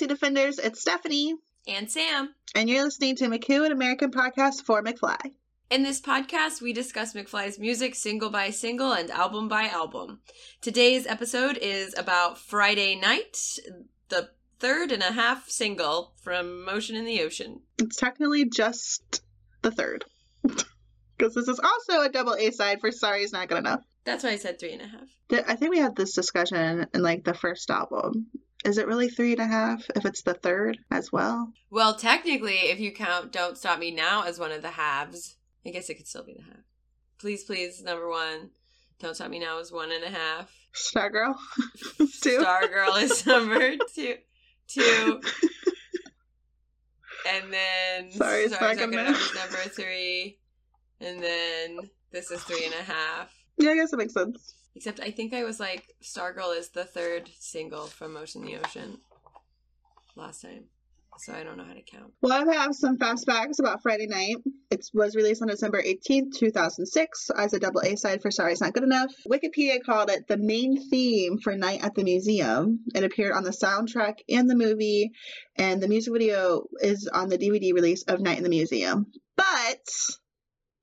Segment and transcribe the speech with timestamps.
[0.00, 0.58] Pussy Defenders.
[0.58, 1.34] It's Stephanie.
[1.68, 2.34] And Sam.
[2.54, 5.18] And you're listening to McWho, an American podcast for McFly.
[5.70, 10.20] In this podcast, we discuss McFly's music single by single and album by album.
[10.62, 13.58] Today's episode is about Friday Night,
[14.08, 17.60] the third and a half single from Motion in the Ocean.
[17.78, 19.22] It's technically just
[19.60, 20.06] the third.
[21.18, 23.82] Because this is also a double A side for Sorry Is Not Good Enough.
[24.04, 25.46] That's why I said three and a half.
[25.46, 28.28] I think we had this discussion in like the first album.
[28.64, 31.52] Is it really three and a half if it's the third as well?
[31.70, 35.70] Well, technically, if you count Don't Stop Me Now as one of the halves, I
[35.70, 36.64] guess it could still be the half.
[37.18, 38.50] Please, please, number one.
[38.98, 40.50] Don't Stop Me Now is one and a half.
[40.74, 41.34] Stargirl.
[42.22, 42.38] two.
[42.42, 44.16] Stargirl is number two.
[44.68, 45.20] Two.
[47.28, 50.38] And then Sorry, it's Sorry, not Not Good gonna- is number three.
[51.00, 53.28] And then this is three and a half.
[53.58, 54.54] Yeah, I guess it makes sense.
[54.74, 58.66] Except I think I was like, Stargirl is the third single from Motion in the
[58.66, 58.98] Ocean
[60.16, 60.64] last time.
[61.18, 62.12] So I don't know how to count.
[62.22, 64.36] Well, I have some fast facts about Friday Night.
[64.70, 68.60] It was released on December 18th, 2006, as a double A side for Sorry It's
[68.62, 69.12] Not Good Enough.
[69.30, 72.80] Wikipedia called it the main theme for Night at the Museum.
[72.94, 75.10] It appeared on the soundtrack and the movie,
[75.56, 79.06] and the music video is on the DVD release of Night in the Museum.
[79.36, 79.88] But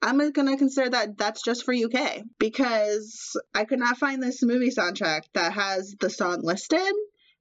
[0.01, 4.43] I'm going to consider that that's just for UK because I could not find this
[4.43, 6.93] movie soundtrack that has the song listed.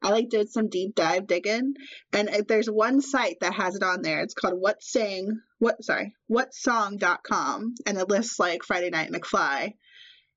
[0.03, 1.75] I like did some deep dive digging
[2.13, 4.21] and uh, there's one site that has it on there.
[4.21, 9.75] It's called what sang what sorry, whatsong.com and it lists like Friday Night McFly.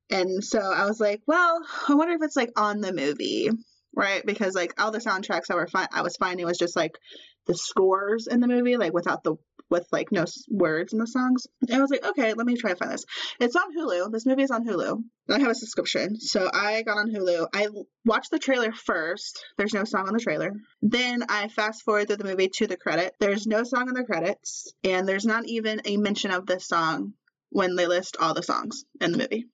[0.10, 3.50] And so I was like, well, I wonder if it's like on the movie,
[3.96, 4.26] right?
[4.26, 6.98] Because like all the soundtracks I were fi- I was finding was just like
[7.46, 9.36] the scores in the movie like without the
[9.70, 11.48] with like no words in the songs.
[11.68, 13.06] And I was like, okay, let me try to find this.
[13.40, 14.12] It's on Hulu.
[14.12, 15.04] This movie is on Hulu.
[15.30, 16.20] I have a subscription.
[16.20, 17.48] So I got on Hulu.
[17.54, 17.68] I
[18.06, 19.44] watched the trailer first.
[19.58, 20.54] There's no song on the trailer.
[20.82, 23.14] Then I fast forward through the movie to the credit.
[23.20, 24.74] There's no song in the credits.
[24.84, 27.14] And there's not even a mention of this song
[27.50, 29.46] when they list all the songs in the movie.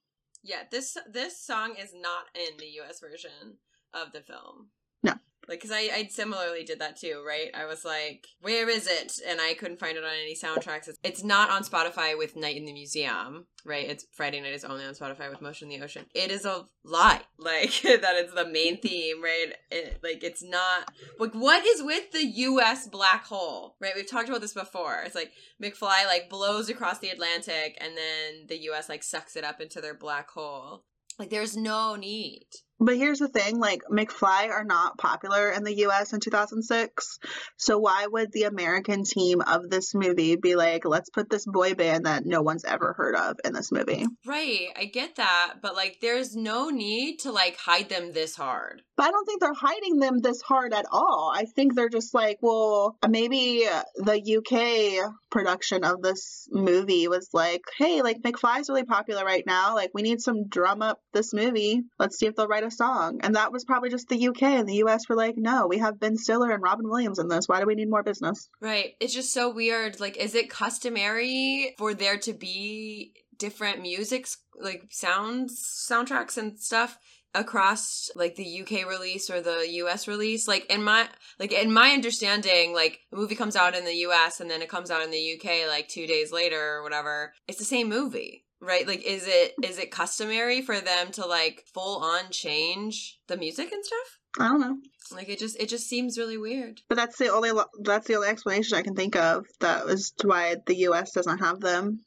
[0.44, 3.58] Yeah, this this song is not in the US version
[3.94, 4.68] of the film.
[5.02, 5.14] No.
[5.48, 7.50] Like, because I, I similarly did that too, right?
[7.54, 9.14] I was like, where is it?
[9.28, 10.88] And I couldn't find it on any soundtracks.
[10.88, 13.88] It's, it's not on Spotify with Night in the Museum, right?
[13.88, 16.06] It's Friday Night is only on Spotify with Motion in the Ocean.
[16.14, 19.54] It is a lie, like, that it's the main theme, right?
[19.72, 23.94] It, like, it's not, like, what is with the US black hole, right?
[23.96, 25.02] We've talked about this before.
[25.06, 25.32] It's like,
[25.62, 29.82] McFly, like, blows across the Atlantic, and then the US, like, sucks it up into
[29.82, 30.86] their black hole.
[31.18, 32.48] Like, there's no need.
[32.80, 37.20] But here's the thing like, McFly are not popular in the US in 2006.
[37.58, 41.74] So why would the American team of this movie be like, let's put this boy
[41.74, 44.06] band that no one's ever heard of in this movie?
[44.26, 48.82] Right, I get that, but like there's no need to like hide them this hard.
[48.98, 51.32] But I don't think they're hiding them this hard at all.
[51.34, 53.66] I think they're just like, well, maybe
[53.96, 59.76] the UK production of this movie was like, hey, like McFly's really popular right now.
[59.76, 61.82] Like, we need some drum up this movie.
[62.00, 63.20] Let's see if they'll write a song.
[63.22, 64.44] And that was probably just the UK.
[64.44, 67.48] And the US were like, no, we have Ben Stiller and Robin Williams in this.
[67.48, 68.50] Why do we need more business?
[68.62, 68.94] Right.
[69.00, 70.00] It's just so weird.
[70.00, 76.98] Like, is it customary for there to be different musics, like sounds, soundtracks and stuff
[77.34, 80.48] across like the UK release or the US release?
[80.48, 81.08] Like in my
[81.40, 84.70] like in my understanding, like a movie comes out in the US and then it
[84.70, 87.34] comes out in the UK like two days later or whatever.
[87.48, 88.45] It's the same movie.
[88.66, 88.88] Right?
[88.88, 93.72] Like is it is it customary for them to like full on change the music
[93.72, 94.20] and stuff?
[94.40, 94.78] I don't know.
[95.12, 96.82] Like it just it just seems really weird.
[96.90, 100.56] But that's the only that's the only explanation I can think of that was why
[100.66, 102.00] the US doesn't have them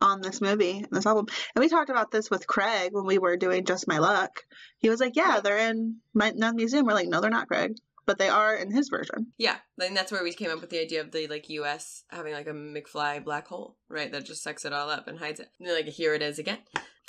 [0.00, 1.26] on this movie, this album.
[1.54, 4.30] And we talked about this with Craig when we were doing Just My Luck.
[4.78, 7.76] He was like, "Yeah, they're in my museum." We're like, "No, they're not, Craig."
[8.10, 9.28] But they are in his version.
[9.38, 12.02] Yeah, and that's where we came up with the idea of the like U.S.
[12.08, 14.10] having like a McFly black hole, right?
[14.10, 15.46] That just sucks it all up and hides it.
[15.60, 16.58] And like here it is again.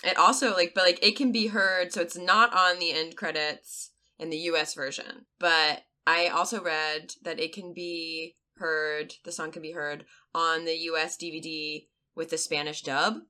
[0.03, 3.17] It also like, but like it can be heard, so it's not on the end
[3.17, 4.75] credits in the U.S.
[4.75, 5.25] version.
[5.39, 9.15] But I also read that it can be heard.
[9.25, 10.05] The song can be heard
[10.35, 11.17] on the U.S.
[11.17, 13.21] DVD with the Spanish dub,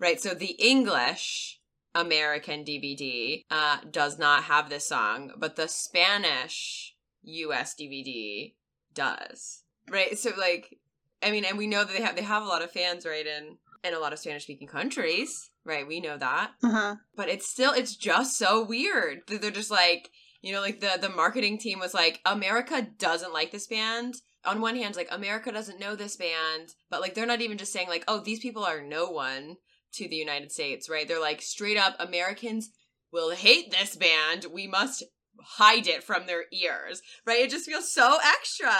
[0.00, 0.18] right?
[0.18, 1.60] So the English
[1.94, 6.93] American DVD uh, does not have this song, but the Spanish
[7.24, 8.54] US DVD
[8.94, 9.62] does.
[9.90, 10.18] Right?
[10.18, 10.78] So like
[11.22, 13.26] I mean, and we know that they have they have a lot of fans right
[13.26, 15.86] in in a lot of Spanish speaking countries, right?
[15.86, 16.52] We know that.
[16.62, 16.96] Uh huh.
[17.16, 20.10] But it's still it's just so weird that they're just like,
[20.42, 24.14] you know, like the the marketing team was like America doesn't like this band.
[24.46, 27.72] On one hand, like America doesn't know this band, but like they're not even just
[27.72, 29.56] saying like, "Oh, these people are no one."
[29.94, 31.06] to the United States, right?
[31.06, 32.70] They're like straight up Americans
[33.12, 34.46] will hate this band.
[34.52, 35.04] We must
[35.40, 37.40] hide it from their ears, right?
[37.40, 38.74] It just feels so extra.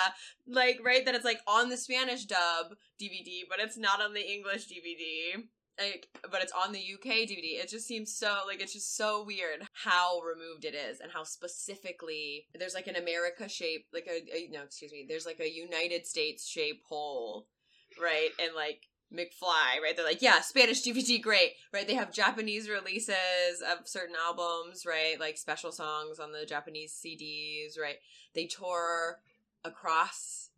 [0.46, 4.32] Like, right, that it's like on the Spanish dub DVD, but it's not on the
[4.32, 5.42] English DVD.
[5.78, 7.60] Like, but it's on the UK DVD.
[7.60, 11.24] It just seems so like it's just so weird how removed it is and how
[11.24, 15.52] specifically there's like an America shape, like a, a no, excuse me, there's like a
[15.52, 17.48] United States shape hole,
[18.00, 18.30] right?
[18.40, 18.82] And like
[19.14, 19.96] McFly, right?
[19.96, 21.86] They're like, yeah, Spanish DVD, great, right?
[21.86, 25.18] They have Japanese releases of certain albums, right?
[25.18, 27.96] Like special songs on the Japanese CDs, right?
[28.34, 29.20] They tour
[29.64, 30.50] across,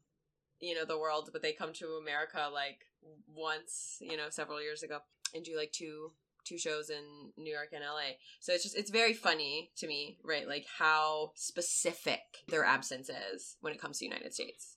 [0.61, 2.87] you know, the world, but they come to America like
[3.35, 4.99] once, you know, several years ago
[5.35, 6.12] and do like two
[6.44, 7.02] two shows in
[7.37, 8.14] New York and LA.
[8.41, 10.49] So it's just it's very funny to me, right?
[10.49, 14.75] Like how specific their absence is when it comes to United States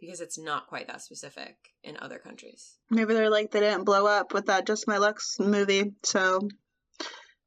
[0.00, 2.74] because it's not quite that specific in other countries.
[2.90, 6.48] Maybe they're like they didn't blow up with that Just My Luck's movie, so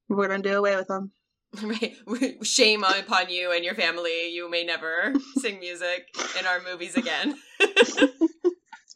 [0.10, 1.12] we're gonna do away with them.
[1.64, 1.96] Right.
[2.44, 4.30] Shame upon you and your family.
[4.32, 6.06] You may never sing music
[6.38, 7.36] in our movies again.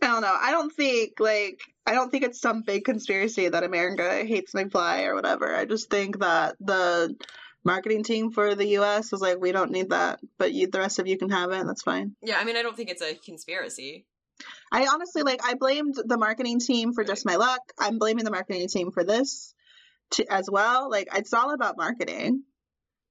[0.01, 0.36] I don't know.
[0.39, 5.06] I don't think like I don't think it's some big conspiracy that America hates McFly
[5.06, 5.56] or whatever.
[5.56, 7.15] I just think that the
[7.63, 11.00] marketing team for the US was like, we don't need that, but you, the rest
[11.00, 12.16] of you can have it, that's fine.
[12.22, 14.06] Yeah, I mean, I don't think it's a conspiracy.
[14.72, 15.46] I honestly like.
[15.46, 17.62] I blamed the marketing team for just my luck.
[17.80, 19.54] I'm blaming the marketing team for this,
[20.12, 20.90] to, as well.
[20.90, 22.44] Like it's all about marketing.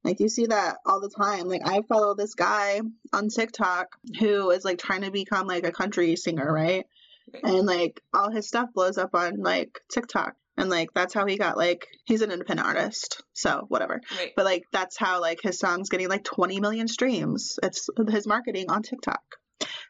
[0.03, 1.47] Like you see that all the time.
[1.47, 2.81] Like I follow this guy
[3.13, 3.89] on TikTok
[4.19, 6.87] who is like trying to become like a country singer, right?
[7.33, 7.45] Right.
[7.45, 10.35] And like all his stuff blows up on like TikTok.
[10.61, 13.23] And like that's how he got like he's an independent artist.
[13.33, 14.01] So whatever.
[14.17, 14.33] Right.
[14.37, 17.59] But like that's how like his song's getting like 20 million streams.
[17.63, 19.23] It's his marketing on TikTok.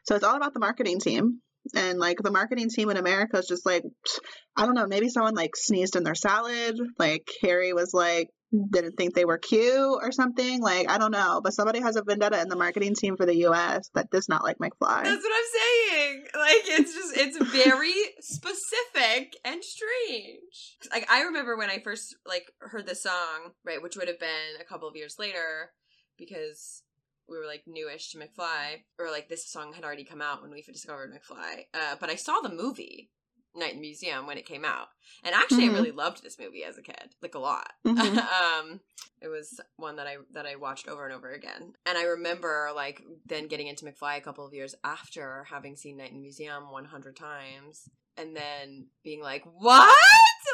[0.05, 1.41] So it's all about the marketing team.
[1.75, 3.83] And like the marketing team in America is just like
[4.55, 6.79] I don't know, maybe someone like sneezed in their salad.
[6.97, 8.29] Like Harry was like
[8.69, 10.61] didn't think they were cute or something.
[10.61, 13.47] Like I don't know, but somebody has a vendetta in the marketing team for the
[13.47, 15.03] US that does not like McFly.
[15.03, 16.25] That's what I'm saying.
[16.41, 20.77] Like it's just it's very specific and strange.
[20.91, 24.59] Like I remember when I first like heard the song, right, which would have been
[24.59, 25.71] a couple of years later
[26.17, 26.83] because
[27.29, 30.51] we were like newish to McFly or like this song had already come out when
[30.51, 31.65] we discovered McFly.
[31.73, 33.11] Uh, but I saw the movie
[33.55, 34.87] Night in the Museum when it came out.
[35.23, 35.71] And actually Mhm.
[35.71, 37.73] I really loved this movie as a kid, like a lot.
[37.85, 38.17] Mhm.
[38.17, 38.79] um
[39.21, 41.73] it was one that I that I watched over and over again.
[41.85, 45.97] And I remember like then getting into McFly a couple of years after having seen
[45.97, 47.87] Night in the Museum 100 times
[48.17, 49.95] and then being like, "What?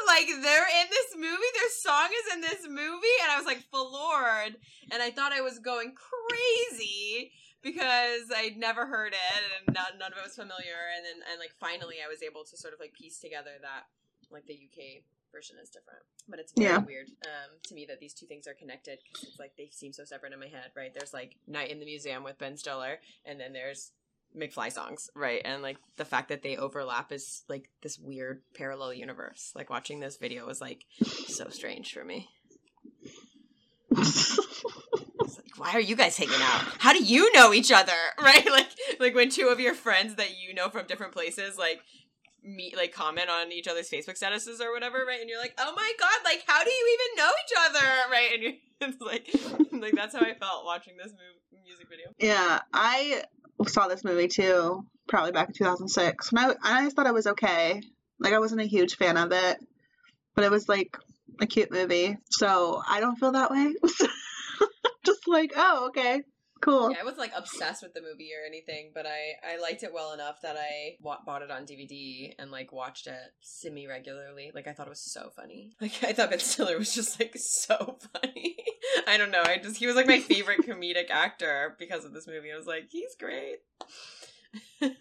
[0.06, 1.50] Like they're in this movie?
[1.54, 4.56] Their song is in this movie?" And I was like floored
[4.90, 7.32] and I thought I was going crazy
[7.62, 10.78] because I'd never heard it and not, none of it was familiar.
[10.96, 13.84] And then and like finally I was able to sort of like piece together that
[14.30, 15.02] like the UK
[15.32, 16.02] version is different.
[16.28, 16.78] But it's very Yeah.
[16.78, 19.92] weird um to me that these two things are connected because it's like they seem
[19.92, 20.92] so separate in my head right?
[20.94, 23.92] There's like Night in the Museum with Ben Stiller and then there's
[24.36, 25.40] McFly songs right?
[25.44, 29.52] And like the fact that they overlap is like this weird parallel universe.
[29.54, 30.84] Like watching this video was like
[31.26, 32.28] so strange for me
[35.58, 36.62] why are you guys hanging out?
[36.78, 37.92] How do you know each other?
[38.20, 38.46] Right?
[38.50, 38.68] Like
[39.00, 41.80] like when two of your friends that you know from different places like
[42.42, 45.20] meet like comment on each other's Facebook statuses or whatever, right?
[45.20, 47.86] And you're like, oh my god, like how do you even know each other?
[48.10, 48.30] Right?
[48.34, 49.28] And you're like
[49.72, 52.08] like that's how I felt watching this mu- music video.
[52.18, 53.22] Yeah, I
[53.66, 56.30] saw this movie too, probably back in 2006.
[56.30, 57.80] And I, I always thought it was okay.
[58.20, 59.58] Like, I wasn't a huge fan of it,
[60.34, 60.96] but it was like
[61.40, 62.16] a cute movie.
[62.30, 63.74] So I don't feel that way.
[65.28, 66.22] Like, oh, okay,
[66.60, 66.90] cool.
[66.90, 69.92] Yeah, I wasn't like obsessed with the movie or anything, but I I liked it
[69.92, 74.50] well enough that I wa- bought it on DVD and like watched it semi regularly.
[74.54, 75.72] Like I thought it was so funny.
[75.80, 78.56] Like I thought Ben Stiller was just like so funny.
[79.06, 79.42] I don't know.
[79.44, 82.52] I just he was like my favorite comedic actor because of this movie.
[82.52, 83.58] I was like, he's great.
[84.82, 84.92] I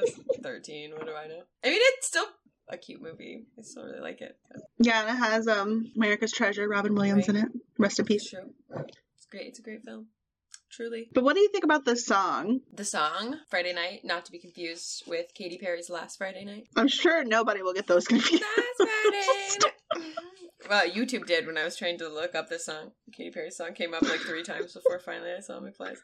[0.00, 0.92] was thirteen.
[0.92, 1.42] What do I know?
[1.64, 2.26] I mean, it's still
[2.68, 3.46] a cute movie.
[3.58, 4.36] I still really like it.
[4.78, 7.48] yeah, and it has um America's Treasure, Robin Williams in it.
[7.78, 8.28] Rest in peace.
[8.30, 8.50] true.
[9.16, 9.46] It's great.
[9.48, 10.06] It's a great film.
[10.70, 11.08] Truly.
[11.14, 12.60] But what do you think about this song?
[12.74, 16.68] The song Friday Night, not to be confused with Katy Perry's Last Friday Night.
[16.76, 18.42] I'm sure nobody will get those confused.
[18.42, 20.12] Last Friday.
[20.68, 22.90] well, YouTube did when I was trying to look up this song.
[23.12, 26.00] Katy Perry's song came up like three times before finally I saw McFly's.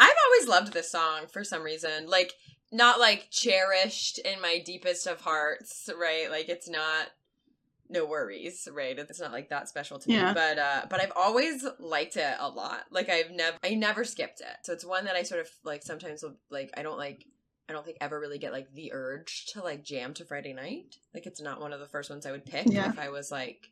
[0.00, 2.06] I've always loved this song for some reason.
[2.06, 2.32] Like
[2.74, 6.30] not like cherished in my deepest of hearts, right?
[6.30, 7.08] Like it's not
[7.88, 8.98] no worries, right?
[8.98, 10.16] It's not like that special to me.
[10.34, 12.84] But uh but I've always liked it a lot.
[12.90, 14.56] Like I've never I never skipped it.
[14.62, 17.26] So it's one that I sort of like sometimes will like I don't like
[17.68, 20.96] I don't think ever really get like the urge to like jam to Friday night.
[21.14, 22.90] Like it's not one of the first ones I would pick Yeah.
[22.90, 23.68] if I was like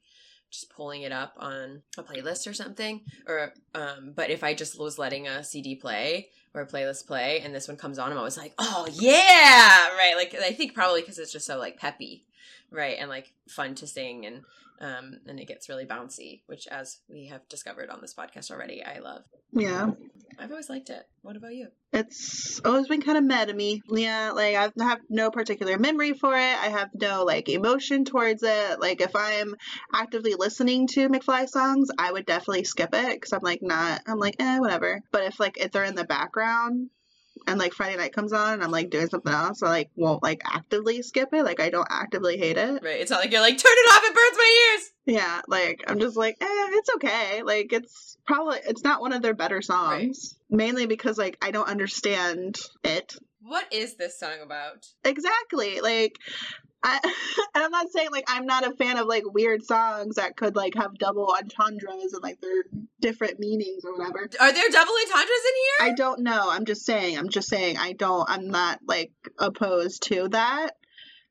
[0.52, 3.00] just pulling it up on a playlist or something.
[3.26, 7.40] Or um, but if I just was letting a CD play or a playlist play
[7.40, 10.14] and this one comes on, I'm always like, oh yeah, right.
[10.16, 12.26] Like I think probably because it's just so like peppy,
[12.70, 14.42] right, and like fun to sing and
[14.82, 18.82] um, and it gets really bouncy, which, as we have discovered on this podcast already,
[18.82, 19.22] I love.
[19.52, 19.90] Yeah.
[20.38, 21.02] I've always liked it.
[21.22, 21.68] What about you?
[21.92, 23.82] It's always been kind of mad to me.
[23.90, 26.38] Yeah, like I have no particular memory for it.
[26.38, 28.80] I have no like emotion towards it.
[28.80, 29.54] Like if I'm
[29.94, 34.02] actively listening to McFly songs, I would definitely skip it because I'm like not.
[34.06, 35.00] I'm like eh, whatever.
[35.10, 36.90] But if like if they're in the background,
[37.46, 40.22] and like Friday night comes on and I'm like doing something else, I like won't
[40.22, 41.44] like actively skip it.
[41.44, 42.82] Like I don't actively hate it.
[42.82, 43.00] Right.
[43.00, 44.90] It's not like you're like turn it off, it burns my ears.
[45.06, 47.42] Yeah, like I'm just like, eh, it's okay.
[47.42, 50.36] Like it's probably it's not one of their better songs.
[50.50, 50.58] Right.
[50.58, 53.14] Mainly because like I don't understand it.
[53.40, 54.86] What is this song about?
[55.04, 55.80] Exactly.
[55.80, 56.16] Like
[56.82, 57.14] I, and
[57.64, 60.74] I'm not saying like I'm not a fan of like weird songs that could like
[60.74, 62.64] have double entendres and like their
[63.00, 64.28] different meanings or whatever.
[64.40, 65.92] Are there double entendres in here?
[65.92, 66.50] I don't know.
[66.50, 67.18] I'm just saying.
[67.18, 67.78] I'm just saying.
[67.78, 68.28] I don't.
[68.28, 70.72] I'm not like opposed to that.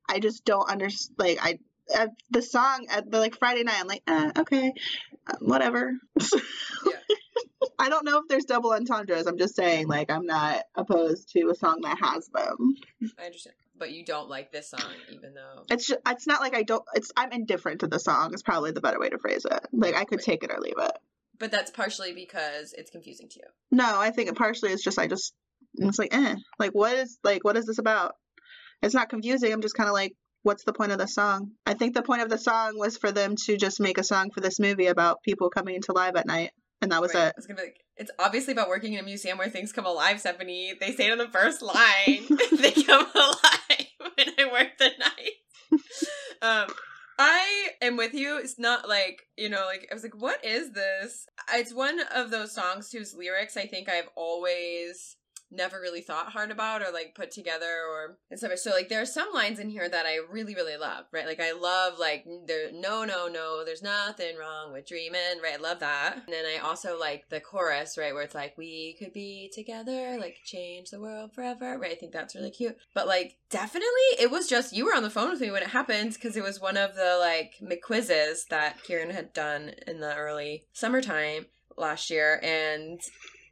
[0.08, 1.16] I just don't understand.
[1.18, 1.60] Like I,
[1.96, 4.74] at the song at the like Friday night, I'm like, eh, okay,
[5.28, 5.94] uh, whatever.
[6.22, 6.92] yeah.
[7.78, 9.28] I don't know if there's double entendres.
[9.28, 12.76] I'm just saying, like, I'm not opposed to a song that has them.
[13.20, 16.56] I understand but you don't like this song, even though it's just, it's not like
[16.56, 16.84] I don't.
[16.94, 18.32] It's I'm indifferent to the song.
[18.32, 19.68] Is probably the better way to phrase it.
[19.74, 20.26] Like I could right.
[20.26, 20.92] take it or leave it.
[21.40, 23.48] But that's partially because it's confusing to you.
[23.72, 25.34] No, I think it partially is just I just
[25.74, 28.14] it's like eh, like what is like what is this about?
[28.84, 29.52] It's not confusing.
[29.52, 31.54] I'm just kind of like what's the point of the song?
[31.66, 34.30] I think the point of the song was for them to just make a song
[34.30, 37.28] for this movie about people coming into live at night, and that was right.
[37.28, 37.36] it.
[37.38, 40.20] It's gonna be like, it's obviously about working in a museum where things come alive,
[40.20, 40.74] Stephanie.
[40.80, 42.26] They say it on the first line.
[42.52, 45.82] they come alive when I work the night.
[46.42, 46.74] um,
[47.20, 48.40] I am with you.
[48.40, 51.28] It's not like, you know, like, I was like, what is this?
[51.54, 55.18] It's one of those songs whose lyrics I think I've always
[55.52, 58.58] never really thought hard about or like put together or and stuff.
[58.58, 61.26] So like there are some lines in here that I really really love, right?
[61.26, 65.56] Like I love like there no no no, there's nothing wrong with dreaming, right?
[65.56, 66.16] I love that.
[66.16, 70.18] And then I also like the chorus, right, where it's like we could be together,
[70.20, 71.92] like change the world forever, right?
[71.92, 72.78] I think that's really cute.
[72.94, 73.88] But like definitely
[74.20, 76.44] it was just you were on the phone with me when it happened because it
[76.44, 81.46] was one of the like McQuizzes that Kieran had done in the early summertime
[81.78, 83.02] last year and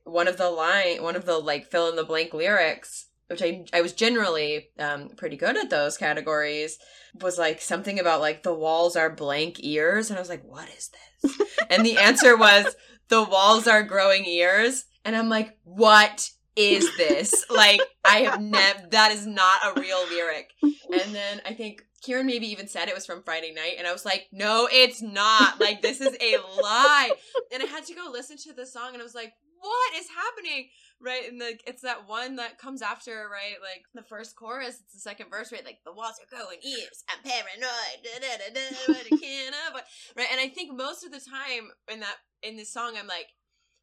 [0.09, 3.63] one of the line one of the like fill in the blank lyrics which I
[3.71, 6.79] I was generally um, pretty good at those categories,
[7.21, 10.67] was like something about like the walls are blank ears, and I was like, what
[10.69, 10.89] is
[11.21, 11.47] this?
[11.69, 12.75] and the answer was
[13.07, 17.45] the walls are growing ears, and I'm like, what is this?
[17.49, 20.49] like I have never that is not a real lyric.
[20.61, 23.93] And then I think Kieran maybe even said it was from Friday night, and I
[23.93, 25.59] was like, no, it's not.
[25.61, 27.11] Like this is a lie.
[27.53, 30.07] And I had to go listen to the song, and I was like, what is
[30.09, 30.69] happening?
[31.01, 31.29] Right?
[31.29, 33.55] And like it's that one that comes after, right?
[33.61, 35.63] Like the first chorus, it's the second verse, right?
[35.63, 37.03] Like the walls are going east.
[37.09, 38.03] I'm paranoid.
[38.03, 39.53] Da, da, da, da, what I can,
[40.17, 40.27] right?
[40.31, 43.27] And I think most of the time in that in this song, I'm like,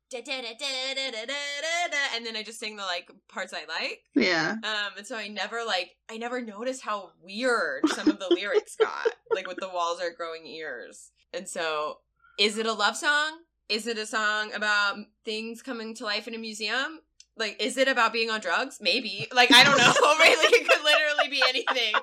[0.08, 4.02] Da, da, da, and then I just sing the like parts I like.
[4.14, 4.52] Yeah.
[4.62, 8.76] Um, and so I never like I never noticed how weird some of the lyrics
[8.78, 11.10] got, like with the walls are growing ears.
[11.32, 11.98] And so,
[12.38, 13.32] is it a love song?
[13.68, 17.00] Is it a song about things coming to life in a museum?
[17.36, 18.78] Like, is it about being on drugs?
[18.80, 19.26] Maybe.
[19.34, 19.92] Like, I don't know.
[20.18, 21.94] Like, it could literally be anything.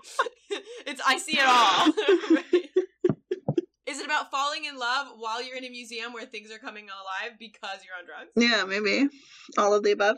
[0.86, 1.88] it's I see it all.
[2.36, 2.70] right?
[3.86, 6.86] Is it about falling in love while you're in a museum where things are coming
[6.86, 8.32] alive because you're on drugs?
[8.36, 9.10] Yeah, maybe.
[9.58, 10.18] All of the above.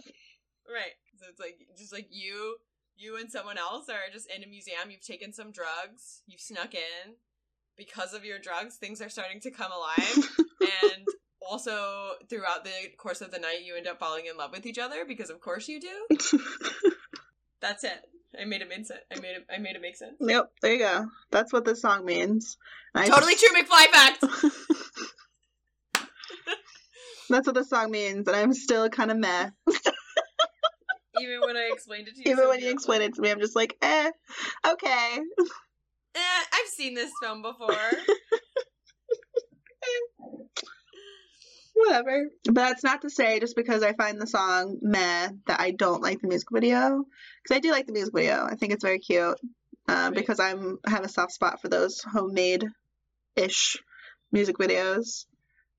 [0.68, 0.94] Right.
[1.18, 2.58] So it's like just like you
[2.96, 6.74] you and someone else are just in a museum, you've taken some drugs, you've snuck
[6.74, 7.16] in.
[7.78, 10.30] Because of your drugs, things are starting to come alive.
[10.62, 11.06] and
[11.48, 14.80] also throughout the course of the night you end up falling in love with each
[14.80, 16.08] other because of course you do.
[17.62, 18.02] That's it.
[18.40, 19.00] I made it make sense.
[19.12, 19.46] I made it.
[19.54, 20.16] I made it make sense.
[20.20, 21.08] Yep, there you go.
[21.32, 22.58] That's what this song means.
[22.94, 24.24] I totally true, McFly fact.
[27.30, 29.50] That's what the song means, and I'm still kind of meh.
[31.20, 32.32] Even when I explained it to you.
[32.32, 34.12] Even so when you explain it to me, I'm just like, eh,
[34.68, 35.20] okay.
[36.16, 37.74] Eh, I've seen this film before.
[41.86, 42.30] Whatever.
[42.46, 46.02] But that's not to say just because I find the song meh that I don't
[46.02, 47.06] like the music video.
[47.44, 48.46] Because I do like the music video.
[48.46, 49.40] I think it's very cute.
[49.88, 50.16] Um, right.
[50.16, 52.66] Because I'm I have a soft spot for those homemade
[53.36, 53.78] ish
[54.32, 55.26] music videos.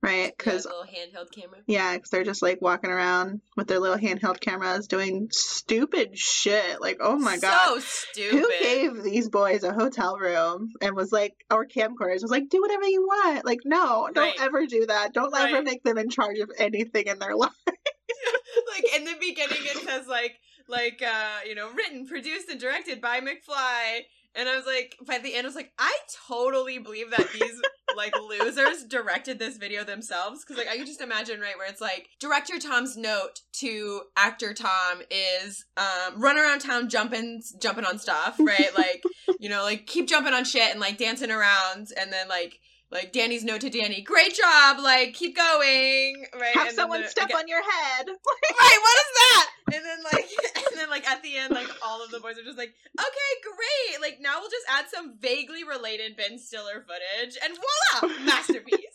[0.07, 0.33] Right?
[0.37, 1.59] Because little handheld camera.
[1.67, 6.81] yeah, because they're just like walking around with their little handheld cameras doing stupid shit.
[6.81, 7.75] Like, oh my god.
[7.75, 8.39] So stupid.
[8.39, 12.61] Who gave these boys a hotel room and was like, or camcorders was like, do
[12.63, 13.45] whatever you want?
[13.45, 14.41] Like, no, don't Right.
[14.41, 15.13] ever do that.
[15.13, 17.51] Don't ever make them in charge of anything in their life.
[17.67, 23.01] like in the beginning it says like like uh you know written produced and directed
[23.01, 24.01] by mcfly
[24.35, 25.95] and i was like by the end i was like i
[26.29, 27.61] totally believe that these
[27.97, 30.45] like losers directed this video themselves?
[30.45, 34.55] Because like i can just imagine right where it's like director tom's note to actor
[34.55, 38.71] tom is um run around town jumping jumping on stuff right?
[38.77, 39.03] Like
[39.41, 42.61] you know like keep jumping on shit and like dancing around and then like
[42.91, 46.55] like Danny's note to Danny, great job, like keep going, right?
[46.55, 48.07] Have And someone step again- on your head.
[48.07, 49.51] right what is that?
[49.75, 52.45] And then like and then like at the end like all of the boys are
[52.45, 54.01] just like okay great.
[54.01, 57.57] Like now we'll just add some vaguely related ben stiller footage and
[58.01, 58.79] voila masterpiece.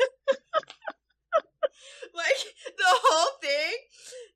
[2.13, 2.43] Like
[2.77, 3.73] the whole thing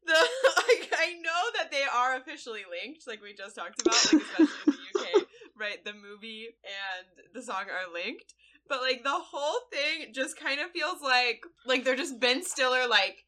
[0.06, 4.22] the like i know that they are officially linked like we just talked about like
[4.24, 5.84] especially in the uk right?
[5.84, 8.34] The movie and the song are linked
[8.68, 12.88] but like the whole thing just kind of feels like like they're just ben stiller
[12.88, 13.26] like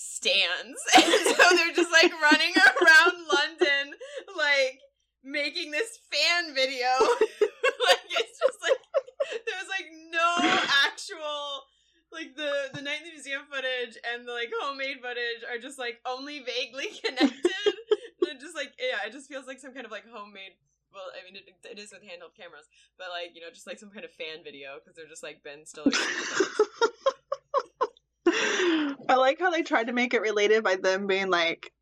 [0.00, 0.80] stands.
[0.96, 3.94] And so they're just like running around London,
[4.36, 4.80] like
[5.22, 6.88] making this fan video.
[7.00, 8.80] like it's just like
[9.46, 11.64] there's like no actual
[12.12, 15.78] like the the night in the museum footage and the like homemade footage are just
[15.78, 17.52] like only vaguely connected.
[18.28, 20.56] and just like yeah, it just feels like some kind of like homemade
[20.92, 22.66] well, I mean, it, it is with handheld cameras,
[22.98, 25.42] but like you know, just like some kind of fan video because they're just like
[25.42, 25.92] Ben Stiller.
[29.08, 31.72] I like how they tried to make it related by them being like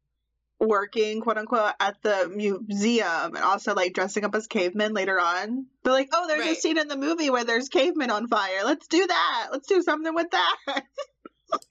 [0.61, 5.67] working, quote unquote, at the museum and also like dressing up as cavemen later on.
[5.85, 8.65] They're like, oh, there's a scene in the movie where there's cavemen on fire.
[8.65, 9.49] Let's do that.
[9.53, 10.57] Let's do something with that.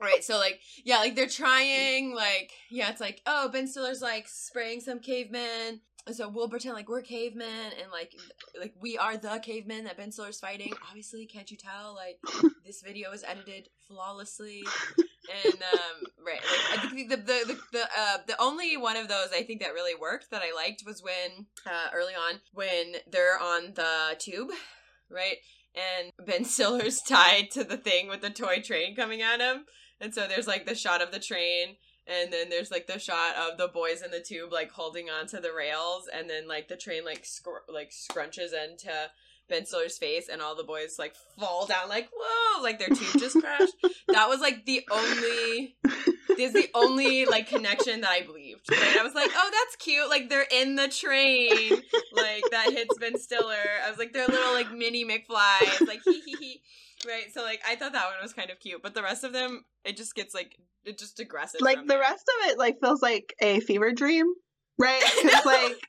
[0.02, 4.28] Right, so like yeah, like they're trying like yeah, it's like oh Ben Stiller's like
[4.28, 8.14] spraying some cavemen, and so we'll pretend like we're cavemen and like
[8.60, 10.74] like we are the cavemen that Ben Stiller's fighting.
[10.88, 11.94] Obviously, can't you tell?
[11.94, 12.18] Like
[12.66, 14.64] this video is edited flawlessly,
[15.46, 16.42] and um right,
[16.72, 19.62] like I think the the the the, uh, the only one of those I think
[19.62, 24.16] that really worked that I liked was when uh, early on when they're on the
[24.18, 24.50] tube,
[25.12, 25.38] right.
[25.76, 29.66] And Ben Stiller's tied to the thing with the toy train coming at him.
[30.00, 31.76] And so there's like the shot of the train,
[32.08, 35.40] and then there's like the shot of the boys in the tube like holding onto
[35.40, 38.92] the rails, and then like the train like scr- like scrunches into
[39.50, 43.20] Ben Stiller's face, and all the boys like fall down like whoa, like their tube
[43.20, 43.74] just crashed.
[44.08, 45.76] That was like the only
[46.40, 48.62] is the only like connection that I believed.
[48.72, 48.98] Right?
[48.98, 50.10] I was like, oh, that's cute.
[50.10, 51.52] Like they're in the train,
[52.14, 53.56] like that hits Ben Stiller.
[53.86, 56.62] I was like, they're little like mini McFlys, like hee hee hee.
[57.06, 57.34] Right.
[57.34, 59.66] So like I thought that one was kind of cute, but the rest of them,
[59.84, 61.62] it just gets like it just aggressive.
[61.62, 62.00] like the there.
[62.00, 64.26] rest of it like feels like a fever dream,
[64.80, 65.02] right?
[65.02, 65.80] Cuz like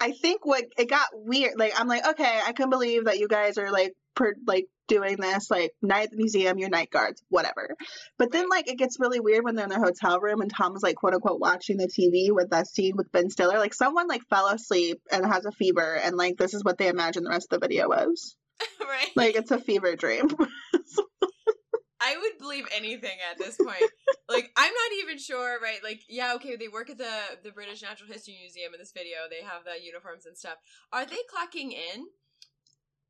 [0.00, 1.58] I think what it got weird.
[1.58, 5.16] Like I'm like, okay, I can believe that you guys are like per like doing
[5.16, 7.76] this like night at the museum, your night guards, whatever.
[8.18, 10.82] But then like it gets really weird when they're in their hotel room and Tom's
[10.82, 13.58] like quote unquote watching the TV with that scene with Ben Stiller.
[13.58, 16.88] Like someone like fell asleep and has a fever and like this is what they
[16.88, 18.36] imagine the rest of the video was.
[18.80, 19.10] right.
[19.14, 20.28] Like it's a fever dream.
[21.98, 23.82] I would believe anything at this point.
[24.28, 25.82] like I'm not even sure, right?
[25.82, 29.26] Like yeah, okay, they work at the the British Natural History Museum in this video.
[29.30, 30.56] They have the uniforms and stuff.
[30.92, 32.06] Are they clocking in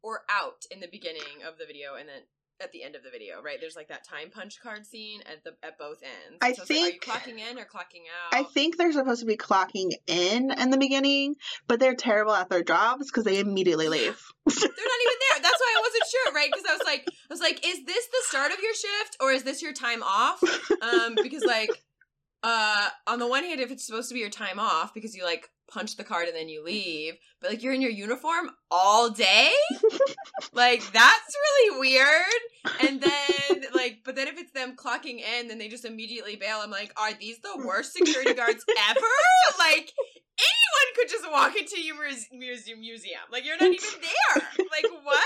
[0.02, 2.22] or out in the beginning of the video and then
[2.62, 3.58] at the end of the video, right?
[3.60, 6.38] There's like that time punch card scene at the at both ends.
[6.40, 8.32] I it's like, are you think- clocking in or clocking out?
[8.32, 12.48] I think they're supposed to be clocking in in the beginning, but they're terrible at
[12.48, 14.20] their jobs because they immediately leave.
[14.46, 15.42] they're not even there.
[15.42, 16.48] That's why I wasn't sure, right?
[16.52, 19.32] Because I was like, I was like, is this the start of your shift or
[19.32, 20.40] is this your time off?
[20.82, 21.70] Um, because like,
[22.42, 25.24] uh, on the one hand, if it's supposed to be your time off because you
[25.24, 29.11] like punch the card and then you leave, but like you're in your uniform all
[29.11, 29.50] day,
[30.52, 32.40] like that's really weird.
[32.81, 36.61] And then like, but then if it's them clocking in, then they just immediately bail.
[36.62, 39.00] I'm like, are these the worst security guards ever?
[39.59, 39.92] Like.
[40.38, 41.96] Anyone could just walk into your
[42.31, 42.81] museum.
[42.81, 44.42] Museum, like you're not even there.
[44.70, 45.24] Like what?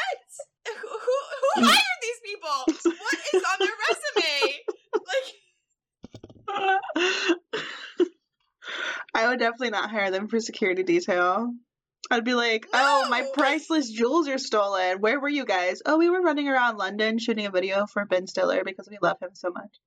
[0.69, 1.17] Who, who,
[1.57, 2.65] who hired these people?
[2.69, 4.55] What is on their resume?
[4.95, 5.35] Like
[9.15, 11.53] I would definitely not hire them for security detail.
[12.11, 15.01] I'd be like, oh, my priceless jewels are stolen.
[15.01, 15.83] Where were you guys?
[15.87, 19.19] Oh, we were running around London shooting a video for Ben Stiller because we love
[19.21, 19.79] him so much.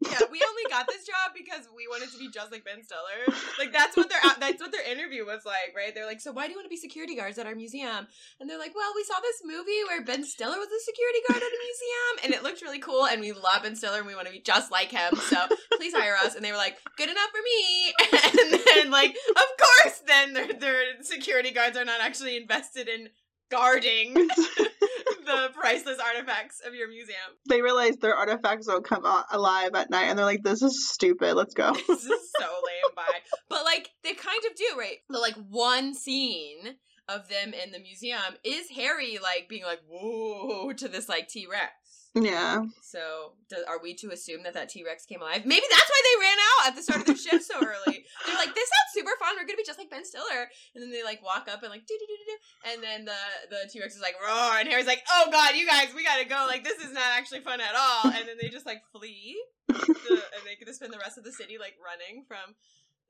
[0.00, 3.36] Yeah, we only got this job because we wanted to be just like Ben Stiller.
[3.58, 5.94] Like that's what their that's what their interview was like, right?
[5.94, 8.08] They're like, "So why do you want to be security guards at our museum?"
[8.40, 11.42] And they're like, "Well, we saw this movie where Ben Stiller was a security guard
[11.42, 14.14] at a museum, and it looked really cool, and we love Ben Stiller, and we
[14.14, 15.14] want to be just like him.
[15.16, 15.36] So
[15.76, 17.92] please hire us." And they were like, "Good enough for me."
[18.40, 23.10] And then, like, of course, then their their security guards are not actually invested in
[23.50, 24.14] guarding
[25.30, 27.18] the priceless artifacts of your museum.
[27.48, 31.34] They realize their artifacts don't come alive at night, and they're like, "This is stupid.
[31.34, 32.94] Let's go." this is so lame.
[32.96, 33.20] Bye.
[33.48, 34.98] But like they kind of do, right?
[35.08, 36.76] The like one scene
[37.08, 41.46] of them in the museum is Harry like being like whoa to this like T
[41.50, 41.72] Rex.
[42.14, 42.64] Yeah.
[42.82, 45.46] So do, are we to assume that that T Rex came alive?
[45.46, 48.04] Maybe that's why they ran out at the start of their shift so early.
[48.26, 49.36] They're like, this sounds super fun.
[49.36, 50.50] We're gonna be just like Ben Stiller.
[50.74, 52.30] And then they like walk up and like do do do do
[52.66, 55.66] and then the the T Rex is like roar, and Harry's like, oh god, you
[55.66, 56.46] guys, we gotta go.
[56.46, 58.10] Like this is not actually fun at all.
[58.10, 61.24] And then they just like flee, the, and they get to spend the rest of
[61.24, 62.54] the city like running from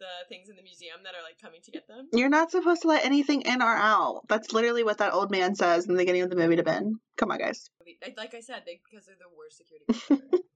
[0.01, 2.09] the things in the museum that are like coming to get them.
[2.13, 4.23] You're not supposed to let anything in or out.
[4.29, 6.99] That's literally what that old man says in the beginning of the movie to Ben.
[7.17, 7.71] Come on, guys.
[8.17, 10.25] Like I said, they because they're the worst security.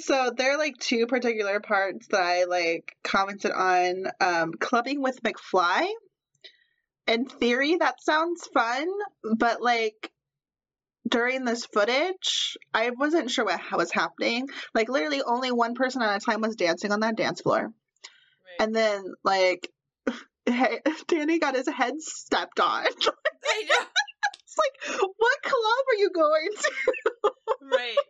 [0.00, 4.04] So there are like two particular parts that I like commented on.
[4.20, 5.86] Um, clubbing with McFly.
[7.06, 8.86] In theory, that sounds fun,
[9.36, 10.10] but like
[11.08, 14.48] during this footage, I wasn't sure what was happening.
[14.74, 17.72] Like literally, only one person at a time was dancing on that dance floor.
[18.58, 19.68] And then like
[21.08, 22.86] Danny got his head stepped on.
[22.96, 23.84] it's I know.
[24.58, 27.32] like, what club are you going to?
[27.62, 27.96] right.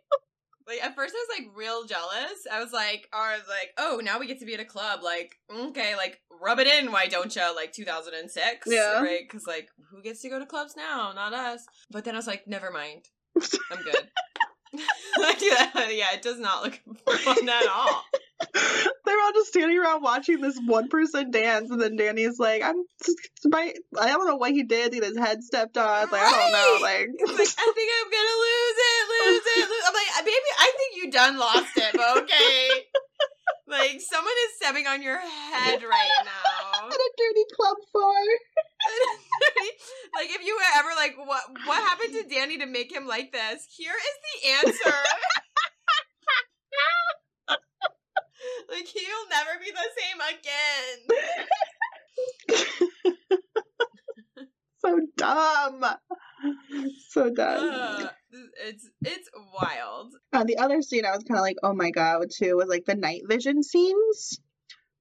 [0.67, 2.45] Like at first I was like real jealous.
[2.51, 4.99] I was like, I was like, oh, now we get to be at a club.
[5.01, 7.55] Like, okay, like rub it in, why don't you?
[7.55, 9.01] Like 2006, Yeah.
[9.01, 9.21] right?
[9.27, 11.11] Because like, who gets to go to clubs now?
[11.15, 11.65] Not us.
[11.89, 13.05] But then I was like, never mind,
[13.71, 14.09] I'm good.
[15.39, 16.79] yeah, it does not look
[17.19, 18.03] fun at all.
[19.05, 22.83] They're all just standing around watching this one person dance, and then Danny's like, "I'm
[23.03, 24.93] just, my, I don't know what he did.
[24.93, 26.09] He his head stepped on.
[26.09, 26.77] Like I don't know.
[26.81, 29.69] Like, like I think I'm gonna lose it, lose it.
[29.69, 29.83] Lose.
[29.87, 32.69] I'm like, baby, I think you done lost it, but okay.
[33.67, 36.87] Like someone is stepping on your head right now.
[36.87, 38.13] at a dirty club floor.
[40.15, 43.31] like if you were ever like, what what happened to Danny to make him like
[43.31, 43.65] this?
[43.77, 44.95] Here is the answer.
[48.69, 50.97] like he'll never be the same again.
[54.79, 55.85] so dumb.
[57.09, 57.69] So dumb.
[57.73, 58.09] Ugh.
[58.31, 60.13] It's it's wild.
[60.33, 62.85] Uh, the other scene I was kind of like, oh my god, too, was like
[62.85, 64.39] the night vision scenes.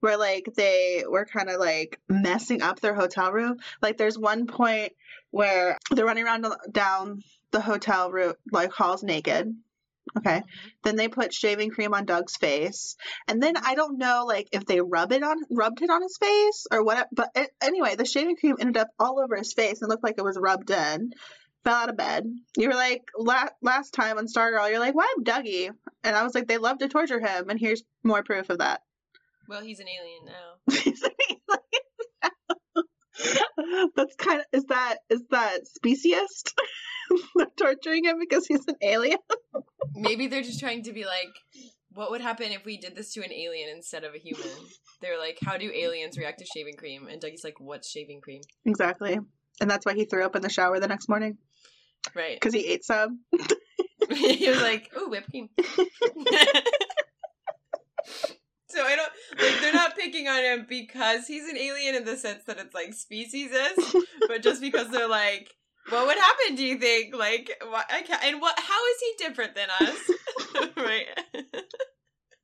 [0.00, 3.56] Where like they were kind of like messing up their hotel room.
[3.82, 4.92] Like there's one point
[5.30, 9.52] where they're running around down the hotel room like halls naked.
[10.16, 10.42] Okay.
[10.84, 14.64] Then they put shaving cream on Doug's face, and then I don't know like if
[14.64, 17.08] they rub it on rubbed it on his face or what.
[17.12, 20.14] But it, anyway, the shaving cream ended up all over his face and looked like
[20.16, 21.12] it was rubbed in.
[21.64, 22.24] Fell out of bed.
[22.56, 24.70] You were like la- last time on Stargirl.
[24.70, 25.70] You're like, why Dougie?
[26.04, 28.82] And I was like, they love to torture him, and here's more proof of that.
[29.48, 30.58] Well, he's an alien now.
[33.96, 36.54] That's kind of is that is that speciest?
[37.36, 39.18] They're torturing him because he's an alien.
[39.94, 41.32] Maybe they're just trying to be like,
[41.94, 44.46] what would happen if we did this to an alien instead of a human?
[45.00, 47.08] They're like, how do aliens react to shaving cream?
[47.08, 48.42] And Dougie's like, what's shaving cream?
[48.66, 49.18] Exactly.
[49.60, 51.38] And that's why he threw up in the shower the next morning
[52.14, 52.36] Right.
[52.36, 53.20] because he ate some.
[54.10, 55.48] he was like, ooh, whipped cream.
[58.68, 62.16] so I don't like they're not picking on him because he's an alien in the
[62.16, 65.50] sense that it's like speciesist, but just because they're like,
[65.90, 66.54] what would happen?
[66.54, 67.14] Do you think?
[67.14, 67.86] Like, what?
[67.90, 68.58] I can't, and what?
[68.58, 70.70] How is he different than us?
[70.76, 71.06] right.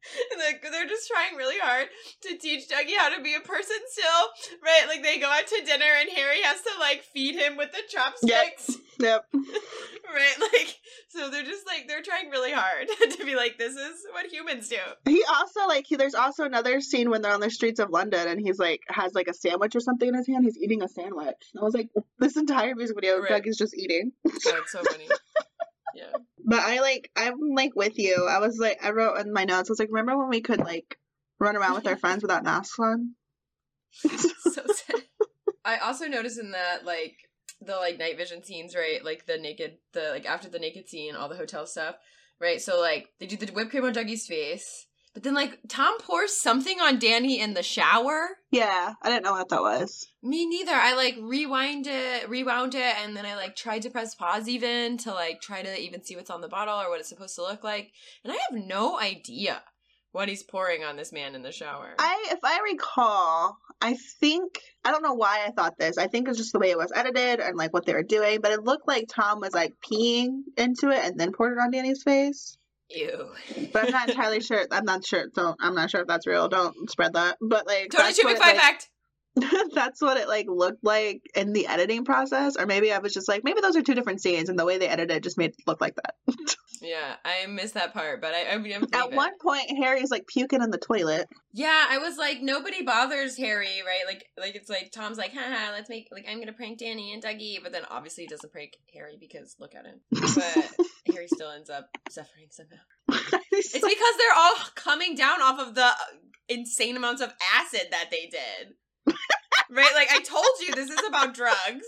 [0.39, 1.89] Like they're just trying really hard
[2.23, 4.85] to teach Dougie how to be a person still, right?
[4.89, 7.83] Like they go out to dinner and Harry has to like feed him with the
[7.89, 8.77] chopsticks.
[9.01, 9.25] Yep.
[9.33, 12.87] Right, like so they're just like they're trying really hard
[13.19, 14.77] to be like this is what humans do.
[15.05, 18.29] He also like he, there's also another scene when they're on the streets of London
[18.29, 20.45] and he's like has like a sandwich or something in his hand.
[20.45, 21.35] He's eating a sandwich.
[21.55, 21.89] And I was like,
[22.21, 23.31] this entire music video, Right.
[23.31, 24.13] Doug is just eating.
[24.27, 25.09] Oh, it's so funny.
[25.97, 26.13] Yeah.
[26.45, 28.27] But I like I'm like with you.
[28.29, 29.71] I was like I wrote in my notes.
[29.71, 30.99] I was like, remember when we could like
[31.39, 33.15] run around with our friends without masks on?
[33.93, 34.11] so
[34.51, 35.03] sad.
[35.65, 37.17] I also noticed in that like
[37.61, 39.05] the like night vision scenes, right?
[39.05, 41.97] Like the naked the like after the naked scene, all the hotel stuff,
[42.41, 42.61] right?
[42.61, 44.87] So like they do the whipped cream on Dougie's face.
[45.15, 48.31] But then like Tom pours something on Danny in the shower.
[48.51, 50.09] Yeah, I didn't know what that was.
[50.23, 50.73] Me neither.
[50.73, 54.99] I like rewind it, rewound it, and then I like tried to press pause even
[54.99, 57.43] to like try to even see what's on the bottle or what it's supposed to
[57.43, 57.93] look like.
[58.25, 59.63] And I have no idea.
[60.15, 61.93] what he's pouring on this man in the shower.
[61.99, 65.99] I, if I recall, I think I don't know why I thought this.
[65.99, 68.41] I think it's just the way it was edited and like what they were doing,
[68.41, 71.73] but it looked like Tom was like peeing into it and then poured it on
[71.73, 72.57] Danny's face.
[72.95, 73.31] Ew.
[73.73, 74.65] But I'm not entirely sure.
[74.71, 75.27] I'm not sure.
[75.35, 75.57] Don't.
[75.61, 76.49] I'm not sure if that's real.
[76.49, 77.37] Don't spread that.
[77.41, 78.89] But like, Tony that's Two McFly like- fact.
[79.75, 83.27] that's what it like looked like in the editing process, or maybe I was just
[83.27, 85.51] like, maybe those are two different scenes, and the way they edited it just made
[85.51, 86.15] it look like that.
[86.85, 90.61] Yeah, I missed that part, but I, I mean, At one point, Harry's like puking
[90.63, 91.27] in the toilet.
[91.53, 94.03] Yeah, I was like, nobody bothers Harry, right?
[94.07, 97.23] Like, like it's like Tom's like, haha, let's make like I'm gonna prank Danny and
[97.23, 100.01] Dougie, but then obviously he doesn't prank Harry because look at him.
[101.04, 102.83] But Harry still ends up suffering somehow.
[103.57, 103.85] It's because
[104.19, 105.91] they're all coming down off of the
[106.49, 108.75] insane amounts of acid that they did.
[109.71, 109.93] right?
[109.95, 111.87] Like I told you, this is about drugs.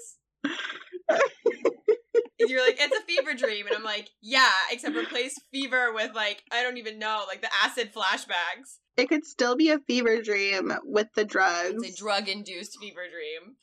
[2.39, 6.15] And You're like, it's a fever dream, and I'm like, yeah, except replace fever with
[6.15, 8.77] like I don't even know, like the acid flashbacks.
[8.97, 11.83] it could still be a fever dream with the drugs.
[11.83, 13.57] It's a drug induced fever dream.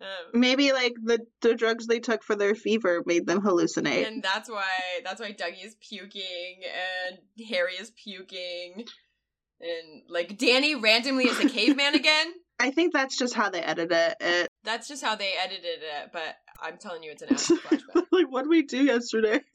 [0.00, 4.06] Um, Maybe like the the drugs they took for their fever made them hallucinate.
[4.06, 4.68] and that's why
[5.04, 6.60] that's why Dougie is puking
[7.08, 8.84] and Harry is puking.
[9.60, 12.32] And like Danny randomly is a caveman again.
[12.60, 14.48] I think that's just how they edited it.
[14.64, 18.04] That's just how they edited it, but I'm telling you it's an acid flashback.
[18.12, 19.40] like what did we do yesterday?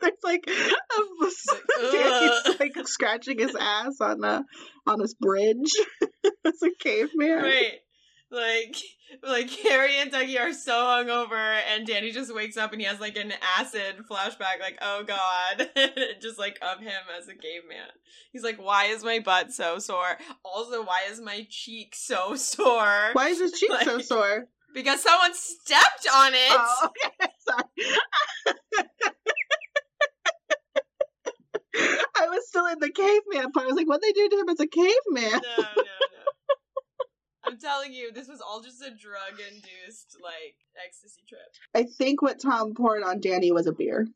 [0.00, 4.44] There's like, a, Danny's, like scratching his ass on a
[4.86, 5.70] on this bridge
[6.44, 7.42] as a caveman.
[7.42, 7.74] Right.
[8.30, 8.76] Like
[9.22, 13.00] like Harry and Dougie are so hungover and Danny just wakes up and he has
[13.00, 15.70] like an acid flashback, like, oh god.
[16.20, 17.88] just like of him as a caveman.
[18.32, 20.18] He's like, Why is my butt so sore?
[20.44, 23.10] Also, why is my cheek so sore?
[23.12, 24.48] Why is his cheek so sore?
[24.74, 26.50] Because someone stepped on it.
[26.50, 27.98] Oh, okay, sorry.
[32.18, 33.64] I was still in the caveman part.
[33.64, 35.40] I was like, what they do to him as a caveman?
[35.42, 36.15] No, no, no.
[37.46, 41.40] I'm telling you, this was all just a drug induced like ecstasy trip.
[41.74, 44.06] I think what Tom poured on Danny was a beer.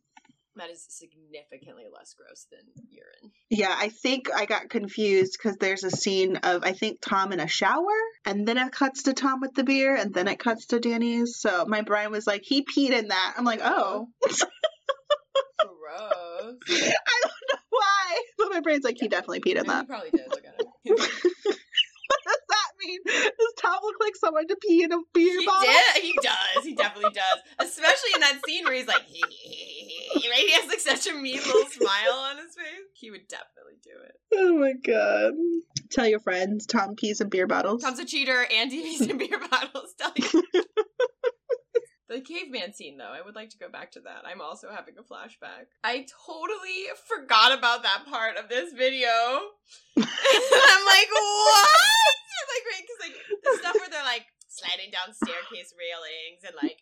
[0.56, 3.32] That is significantly less gross than urine.
[3.50, 7.40] Yeah, I think I got confused because there's a scene of I think Tom in
[7.40, 7.86] a shower,
[8.26, 11.36] and then it cuts to Tom with the beer, and then it cuts to Danny's.
[11.38, 13.34] So my brain was like, he peed in that.
[13.38, 14.42] I'm like, oh, Gross.
[16.68, 19.86] I don't know why, but my brain's like, he definitely peed in He that.
[19.86, 20.28] probably did.
[20.30, 20.96] Look at him.
[22.86, 23.00] Mean?
[23.04, 25.68] Does Tom look like someone to pee in a beer he bottle?
[25.68, 26.02] did.
[26.02, 26.64] He does.
[26.64, 27.40] He definitely does.
[27.58, 30.34] Especially in that scene where he's like, right?
[30.38, 32.66] He has like such a mean little smile on his face.
[32.94, 34.14] He would definitely do it.
[34.34, 35.34] Oh my god.
[35.90, 37.82] Tell your friends, Tom pees in beer bottles.
[37.82, 39.94] Tom's a cheater and he pees in beer bottles.
[39.98, 40.42] Tell you.
[42.08, 44.26] The caveman scene, though, I would like to go back to that.
[44.26, 45.70] I'm also having a flashback.
[45.84, 49.06] I totally forgot about that part of this video.
[49.96, 50.02] I'm
[50.90, 51.70] like, what?
[52.50, 56.78] like, right, because like the stuff where they're like sliding down staircase railings and like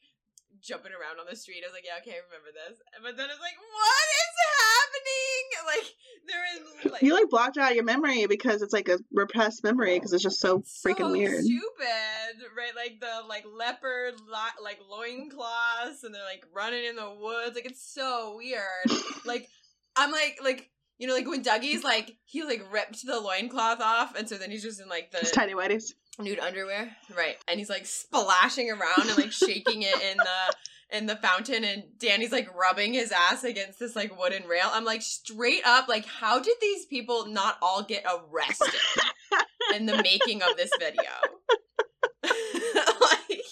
[0.60, 1.62] jumping around on the street.
[1.64, 2.78] I was like, yeah, okay, I remember this.
[3.02, 5.44] But then it's like, what is happening?
[5.68, 5.88] Like,
[6.28, 9.94] they're in like you like blocked out your memory because it's like a repressed memory
[9.94, 11.44] because it's just so freaking so weird.
[11.44, 12.72] Stupid, right?
[12.76, 17.54] Like the like leopard lo- like loincloths and they're like running in the woods.
[17.54, 19.02] Like it's so weird.
[19.24, 19.48] like
[19.96, 24.14] I'm like like you know like when Dougie's like he like ripped the loincloth off
[24.16, 25.92] and so then he's just in like Just the tiny whities.
[26.18, 26.96] Nude underwear.
[27.16, 27.36] Right.
[27.46, 30.56] And he's like splashing around and like shaking it in the
[30.90, 34.70] in the fountain and Danny's like rubbing his ass against this like wooden rail.
[34.72, 38.80] I'm like straight up like how did these people not all get arrested
[39.74, 41.02] in the making of this video?
[42.22, 43.42] like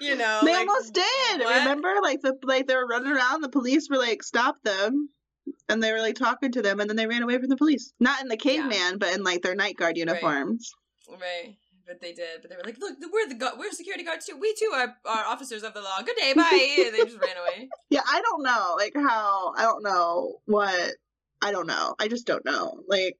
[0.00, 1.40] you know, They like, almost did.
[1.40, 1.58] what?
[1.58, 3.42] Remember, like the like they were running around.
[3.42, 5.08] The police were like, "Stop them!"
[5.68, 7.92] And they were like talking to them, and then they ran away from the police.
[7.98, 10.70] Not in the caveman, but in like their night guard uniforms.
[11.10, 11.56] Right.
[11.88, 12.42] But they did.
[12.42, 14.36] But they were like, "Look, we're the gu- we're security guards too.
[14.38, 16.02] We too are, are officers of the law.
[16.04, 17.70] Good day, bye." and they just ran away.
[17.88, 20.92] Yeah, I don't know, like how I don't know what
[21.40, 21.94] I don't know.
[21.98, 22.82] I just don't know.
[22.86, 23.16] Like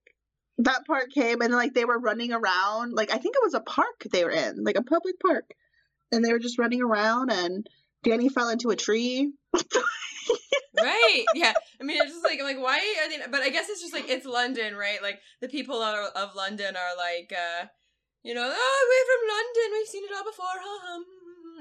[0.58, 2.92] that part came, and like they were running around.
[2.92, 5.50] Like I think it was a park they were in, like a public park,
[6.12, 7.66] and they were just running around, and
[8.04, 9.32] Danny fell into a tree.
[10.80, 13.68] right yeah i mean it's just like i'm like why are they but i guess
[13.68, 17.66] it's just like it's london right like the people are, of london are like uh
[18.22, 19.78] you know oh we're from london.
[19.78, 20.46] We've seen it all before.
[20.46, 21.04] Huh, hum,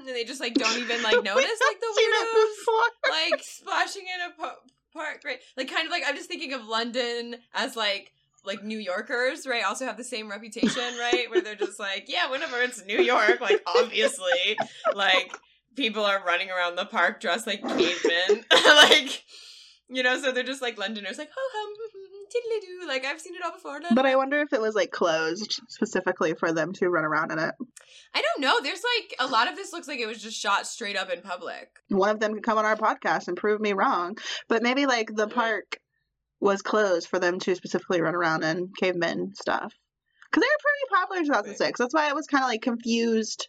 [0.06, 4.40] and they just like don't even like notice like the weirdos like splashing in a
[4.40, 4.60] po-
[4.92, 5.40] park right?
[5.56, 8.12] Like kind of like i'm just thinking of london as like
[8.44, 11.26] like New Yorkers, right, also have the same reputation, right?
[11.30, 14.56] Where they're just like, yeah, whenever it's New York, like obviously,
[14.94, 15.36] like
[15.76, 19.24] people are running around the park dressed like cavemen, like
[19.88, 20.18] you know.
[20.20, 22.07] So they're just like Londoners, like, oh, hum, hmm, hmm.
[22.30, 22.86] Tiddly do.
[22.88, 23.80] Like I've seen it all before.
[23.94, 27.38] But I wonder if it was like closed specifically for them to run around in
[27.38, 27.54] it.
[28.14, 28.60] I don't know.
[28.62, 31.20] There's like a lot of this looks like it was just shot straight up in
[31.22, 31.68] public.
[31.88, 34.16] One of them could come on our podcast and prove me wrong.
[34.48, 35.78] But maybe like the park
[36.40, 39.72] was closed for them to specifically run around in caveman stuff.
[40.30, 41.78] Because they were pretty popular in 2006.
[41.78, 43.48] That's why I was kind of like confused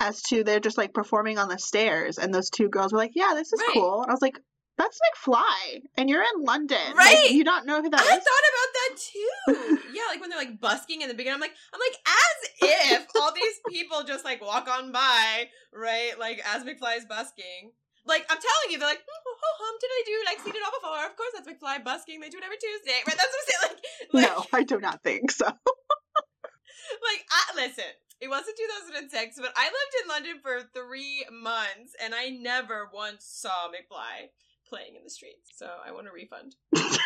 [0.00, 2.18] as to they're just like performing on the stairs.
[2.18, 3.70] And those two girls were like, yeah, this is Right.
[3.74, 4.02] cool.
[4.02, 4.38] And I was like,
[4.78, 5.82] that's McFly.
[5.96, 6.78] And you're in London.
[6.96, 7.30] Like, Right.
[7.30, 8.24] you don't know who that I is?
[8.24, 9.78] thought about that too.
[9.94, 13.06] yeah, like when they're like busking in the beginning, I'm like, I'm like, as if
[13.20, 16.12] all these people just like walk on by, right?
[16.18, 17.72] Like as McFly's busking.
[18.06, 20.54] Like I'm telling you, they're like, oh, oh, oh, um, did I do like seen
[20.56, 21.04] it all before?
[21.10, 22.20] Of course, that's McFly busking.
[22.20, 23.16] They do it every Tuesday, right?
[23.16, 23.76] That's what I'm saying.
[24.14, 25.46] Like, like, no, I do not think so.
[27.02, 27.84] like I, listen
[28.20, 33.24] it wasn't 2006 but i lived in london for three months and i never once
[33.24, 34.28] saw mcfly
[34.68, 36.54] playing in the streets so i want a refund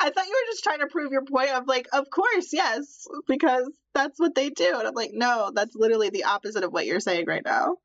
[0.00, 3.06] I thought you were just trying to prove your point of like, of course, yes,
[3.28, 4.76] because that's what they do.
[4.78, 7.76] And I'm like, no, that's literally the opposite of what you're saying right now.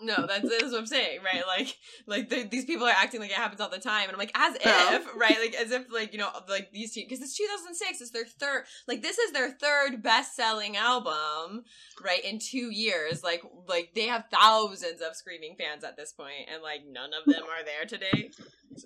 [0.00, 3.30] No that's, that's what i'm saying right like like the, these people are acting like
[3.30, 6.12] it happens all the time and i'm like as if right like as if like
[6.12, 9.50] you know like these two because it's 2006 it's their third like this is their
[9.50, 11.64] third best-selling album
[12.04, 16.48] right in two years like like they have thousands of screaming fans at this point
[16.52, 18.30] and like none of them are there today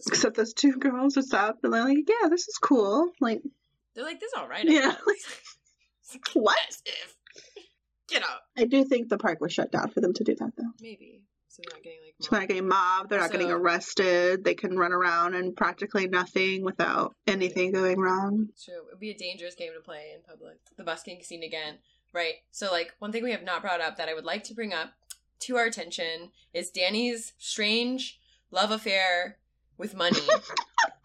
[0.06, 3.10] Except those two girls just stopped and they're like, yeah, this is cool.
[3.20, 3.42] Like,
[3.94, 4.64] They're like, this is all right.
[4.64, 4.94] Yeah.
[4.94, 6.58] Guess." what?
[6.84, 7.16] If.
[8.10, 8.40] Get out.
[8.56, 10.72] I do think the park was shut down for them to do that, though.
[10.80, 11.22] Maybe.
[11.48, 12.14] So they're not getting like.
[12.20, 13.10] So they're not getting mobbed.
[13.10, 14.44] They're not getting arrested.
[14.44, 18.48] They can run around and practically nothing without anything going wrong.
[18.64, 18.74] True.
[18.74, 20.58] It would be a dangerous game to play in public.
[20.76, 21.78] The busking scene again.
[22.12, 22.34] Right.
[22.50, 24.72] So, like, one thing we have not brought up that I would like to bring
[24.72, 24.90] up
[25.40, 28.20] to our attention is Danny's strange
[28.50, 29.38] love affair
[29.78, 30.20] with money.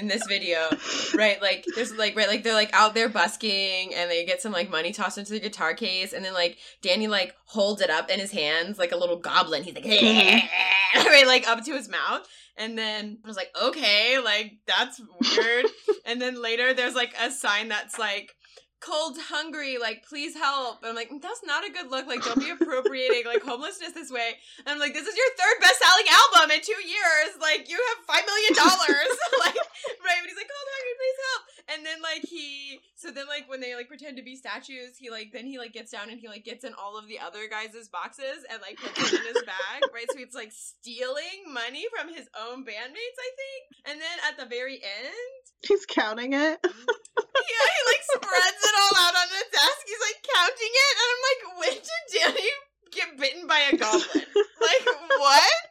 [0.00, 0.68] in this video,
[1.14, 1.40] right?
[1.40, 4.70] Like, there's like, right, like they're like out there busking and they get some like
[4.70, 8.18] money tossed into the guitar case, and then like Danny like holds it up in
[8.18, 9.62] his hands like a little goblin.
[9.62, 9.84] He's like,
[10.94, 12.26] right, like up to his mouth.
[12.56, 15.66] And then I was like, okay, like that's weird.
[16.04, 18.34] and then later there's like a sign that's like,
[18.80, 20.82] cold, hungry, like please help.
[20.82, 22.06] And I'm like, "Mm, that's not a good look.
[22.06, 24.36] Like, don't be appropriating like homelessness this way.
[24.64, 27.36] And I'm like, this is your third best selling album in two years.
[27.40, 29.10] Like, you have five million dollars.
[29.44, 29.56] like,
[30.02, 30.18] right?
[30.20, 31.42] But he's like, cold, hungry, please help.
[31.70, 35.08] And then like he, so then like when they like pretend to be statues, he
[35.10, 37.46] like then he like gets down and he like gets in all of the other
[37.48, 40.10] guys' boxes and like puts it in his bag, right?
[40.10, 43.62] So it's like stealing money from his own bandmates, I think.
[43.86, 46.58] And then at the very end, He's counting it.
[46.64, 49.82] yeah, he like spreads it all out on the desk.
[49.86, 52.50] He's like counting it, and I'm like, when did Danny
[52.94, 54.26] get bitten by a goblin?
[54.70, 54.86] like
[55.18, 55.70] what?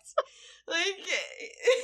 [0.68, 1.08] Like,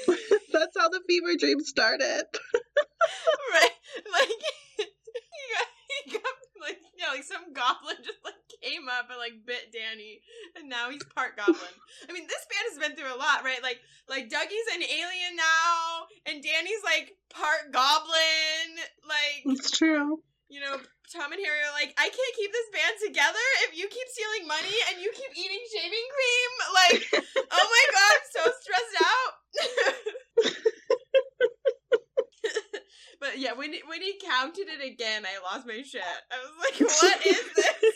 [0.53, 2.23] That's how the fever dream started.
[3.55, 3.77] right?
[4.11, 4.41] Like
[4.77, 9.45] he got, he got like yeah, like some goblin just like came up and like
[9.45, 10.21] bit Danny,
[10.55, 11.75] and now he's part goblin.
[12.07, 13.61] I mean, this band has been through a lot, right?
[13.63, 18.85] Like like Dougie's an alien now, and Danny's like part goblin.
[19.07, 20.21] Like It's true.
[20.55, 20.79] You know,
[21.11, 24.47] Tom and Harry are like, I can't keep this band together if you keep stealing
[24.47, 26.51] money and you keep eating shaving cream.
[26.71, 27.03] Like,
[27.51, 29.33] oh my god, I'm so stressed out.
[33.19, 36.01] but yeah, when he, when he counted it again, I lost my shit.
[36.31, 37.93] I was like, what is this?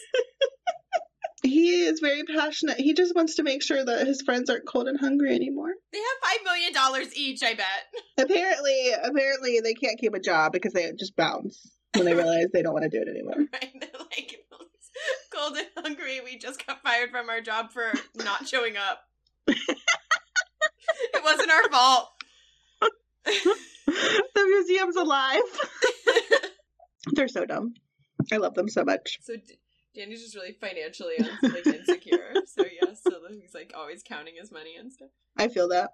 [1.42, 2.78] He is very passionate.
[2.78, 5.72] He just wants to make sure that his friends aren't cold and hungry anymore.
[5.94, 7.88] They have five million dollars each, I bet.
[8.18, 12.62] Apparently, apparently they can't keep a job because they just bounce when they realize they
[12.62, 13.36] don't want to do it anymore.
[13.54, 13.74] Right?
[13.80, 14.38] They're like,
[15.34, 16.20] cold and hungry.
[16.24, 19.04] We just got fired from our job for not showing up.
[19.48, 22.10] it wasn't our fault.
[23.26, 25.42] the museum's alive.
[27.14, 27.74] They're so dumb.
[28.32, 29.20] I love them so much.
[29.22, 29.60] So D-
[29.96, 32.34] Danny's just really financially like insecure.
[32.46, 35.10] so yeah, so he's like always counting his money and stuff.
[35.38, 35.92] I feel that.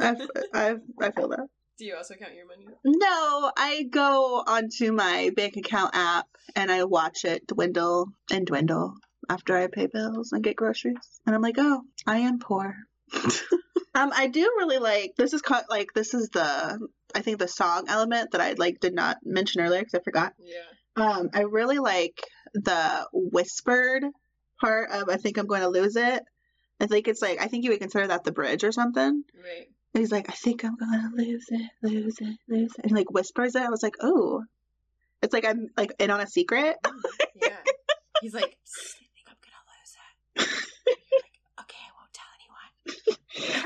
[0.00, 0.16] I,
[0.54, 1.48] I, I feel that.
[1.78, 2.66] Do you also count your money?
[2.84, 8.94] No, I go onto my bank account app and I watch it dwindle and dwindle
[9.28, 10.96] after I pay bills and get groceries.
[11.26, 12.76] And I'm like, oh, I am poor.
[13.94, 17.48] um, I do really like this is called like this is the I think the
[17.48, 20.34] song element that I like did not mention earlier because I forgot.
[20.38, 21.04] Yeah.
[21.04, 22.22] Um, I really like
[22.54, 24.04] the whispered
[24.60, 26.22] part of I think I'm going to lose it.
[26.80, 29.24] I think it's like I think you would consider that the bridge or something.
[29.34, 29.68] Right.
[29.94, 32.84] And he's like, I think I'm gonna lose it, lose it, lose it.
[32.84, 33.62] And like whispers it.
[33.62, 34.44] I was like, oh.
[35.20, 36.76] It's like I'm like in on a secret.
[37.40, 37.56] Yeah.
[38.20, 40.64] He's like, I think I'm gonna lose it.
[40.86, 43.18] Like, okay, I won't tell anyone.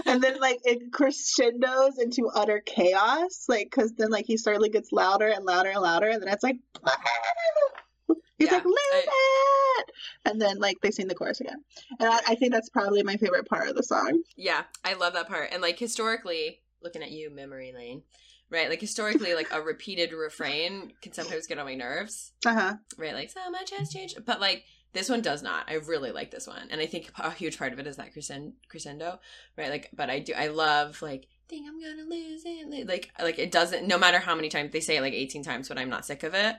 [0.06, 4.70] And and then like it crescendos into utter chaos, like because then like he suddenly
[4.70, 6.56] gets louder and louder and louder, and then it's like.
[8.38, 9.04] He's Yeah, like, lose I-
[9.80, 9.92] it!
[10.24, 11.62] And then, like, they sing the chorus again.
[11.98, 14.22] And I, I think that's probably my favorite part of the song.
[14.36, 15.50] Yeah, I love that part.
[15.52, 18.02] And like historically, looking at you, memory lane,
[18.50, 18.68] right?
[18.68, 22.74] Like historically, like a repeated refrain can sometimes get on my nerves, Uh huh.
[22.98, 23.14] right?
[23.14, 25.70] Like so much has changed, but like this one does not.
[25.70, 28.12] I really like this one, and I think a huge part of it is that
[28.12, 29.20] crescendo, crescendo,
[29.56, 29.70] right?
[29.70, 31.28] Like, but I do, I love like.
[31.48, 33.86] Think I'm gonna lose it, like, like it doesn't.
[33.86, 36.22] No matter how many times they say it, like 18 times, but I'm not sick
[36.24, 36.56] of it.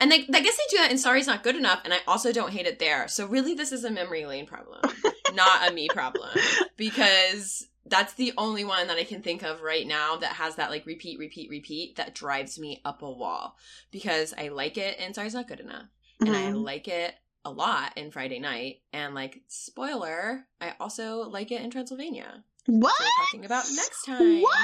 [0.00, 2.32] And they, I guess they do that in Sorry's Not Good Enough, and I also
[2.32, 3.06] don't hate it there.
[3.08, 4.80] So really, this is a memory lane problem,
[5.34, 6.36] not a me problem,
[6.76, 10.70] because that's the only one that I can think of right now that has that
[10.70, 13.56] like repeat, repeat, repeat that drives me up a wall.
[13.90, 15.86] Because I like it in Sorry's Not Good Enough,
[16.20, 16.64] and I Mhm.
[16.64, 17.14] like it
[17.44, 22.42] a lot in Friday Night, and like spoiler, I also like it in Transylvania.
[22.66, 22.94] What?
[22.98, 24.40] We're talking about next time.
[24.40, 24.58] What?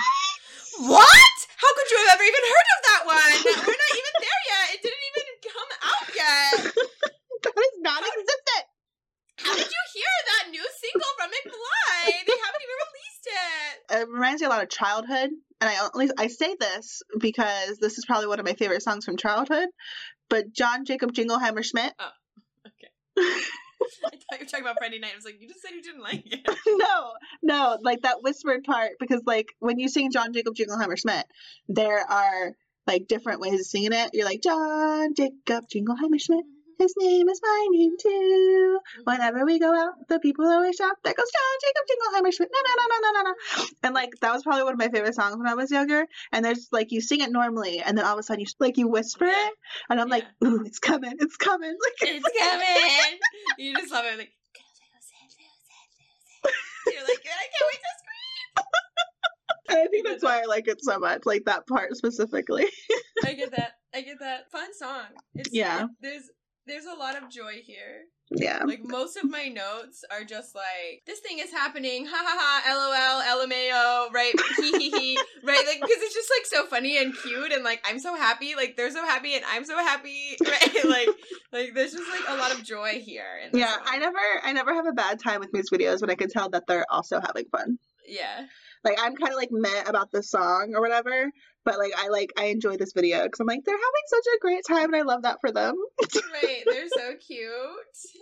[0.78, 1.36] What?
[1.60, 3.32] How could you have ever even heard of that one?
[3.44, 4.66] We're not even there yet.
[4.72, 4.99] It didn't even come out
[6.20, 6.72] yet.
[7.42, 8.64] That is non existent.
[9.38, 12.04] How did you hear that new single from McFly?
[12.04, 14.02] They haven't even released it.
[14.02, 15.30] It reminds me a lot of childhood.
[15.62, 19.06] And I only I say this because this is probably one of my favorite songs
[19.06, 19.68] from childhood.
[20.28, 21.94] But John Jacob Jingleheimer Schmidt.
[21.98, 22.10] Oh,
[22.66, 22.90] Okay.
[23.18, 23.40] I
[24.02, 25.12] thought you were talking about Friday night.
[25.14, 26.46] I was like, you just said you didn't like it.
[26.66, 27.12] no,
[27.42, 31.24] no, like that whispered part because like when you sing John Jacob Jingleheimer Schmidt,
[31.68, 32.52] there are
[32.90, 34.10] like different ways of singing it.
[34.12, 36.44] You're like John Jacob Jingleheimer Schmidt.
[36.44, 36.82] Mm-hmm.
[36.82, 38.78] His name is my name too.
[39.04, 42.60] Whenever we go out, the people always shout, "There goes John Jacob Jingleheimer Schmidt!" No,
[42.68, 43.66] no, no, no, no, no, no.
[43.84, 46.06] And like that was probably one of my favorite songs when I was younger.
[46.32, 48.78] And there's like you sing it normally, and then all of a sudden you like
[48.78, 49.46] you whisper Yeah.
[49.48, 49.52] it,
[49.90, 53.18] and I'm like, "Ooh, it's coming, it's coming!" Like It's coming.
[53.58, 54.18] You just love it.
[54.18, 54.32] Like.
[56.86, 58.09] You're like, I can't wait to
[59.70, 62.66] I think that's why I like it so much, like that part specifically.
[63.24, 63.72] I get that.
[63.94, 64.50] I get that.
[64.50, 65.04] Fun song.
[65.34, 65.86] It's Yeah.
[66.00, 66.30] There's
[66.66, 68.04] there's a lot of joy here.
[68.30, 68.62] yeah.
[68.64, 72.62] Like most of my notes are just like this thing is happening, ha ha ha,
[72.76, 77.12] lol, lmao, right, hee hee hee, right, like because it's just like so funny and
[77.16, 80.84] cute, and like I'm so happy, like they're so happy, and I'm so happy, right,
[80.84, 81.08] like
[81.52, 83.24] like there's just like a lot of joy here.
[83.52, 83.82] Yeah, song.
[83.86, 86.50] I never I never have a bad time with music videos when I can tell
[86.50, 87.78] that they're also having fun.
[88.06, 88.42] yeah,
[88.84, 91.30] Like I'm kind of like meh about the song or whatever,
[91.64, 94.40] but like I like I enjoy this video because I'm like they're having such a
[94.40, 95.74] great time and I love that for them.
[96.32, 97.50] right, they're so cute.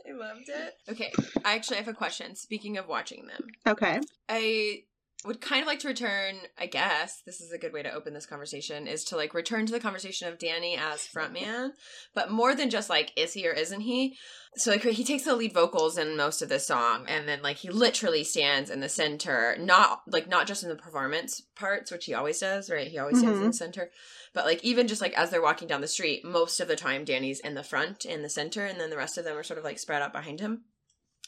[0.09, 0.74] I loved it.
[0.90, 1.12] Okay,
[1.44, 2.34] I actually have a question.
[2.34, 4.00] Speaking of watching them, Okay.
[4.28, 4.82] I
[5.24, 8.14] would kind of like to return, I guess, this is a good way to open
[8.14, 11.70] this conversation, is to like return to the conversation of Danny as frontman,
[12.14, 14.16] but more than just like, is he or isn't he?
[14.54, 17.56] So like he takes the lead vocals in most of this song, and then like
[17.56, 22.04] he literally stands in the center, not like not just in the performance parts, which
[22.04, 22.86] he always does, right?
[22.86, 23.50] He always stands in mm-hmm.
[23.50, 23.90] the center,
[24.34, 27.04] but like even just like as they're walking down the street, most of the time
[27.04, 29.58] Danny's in the front, in the center, and then the rest of them are sort
[29.58, 30.62] of like spread out behind him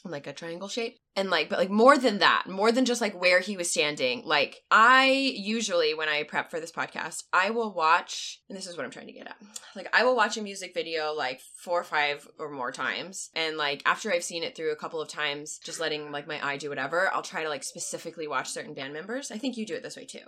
[0.09, 0.97] like a triangle shape.
[1.15, 4.23] And like, but like more than that, more than just like where he was standing,
[4.25, 8.77] like I usually, when I prep for this podcast, I will watch, and this is
[8.77, 9.35] what I'm trying to get at.
[9.75, 13.29] Like, I will watch a music video like four or five or more times.
[13.35, 16.43] And like, after I've seen it through a couple of times, just letting like my
[16.45, 19.31] eye do whatever, I'll try to like specifically watch certain band members.
[19.31, 20.19] I think you do it this way too.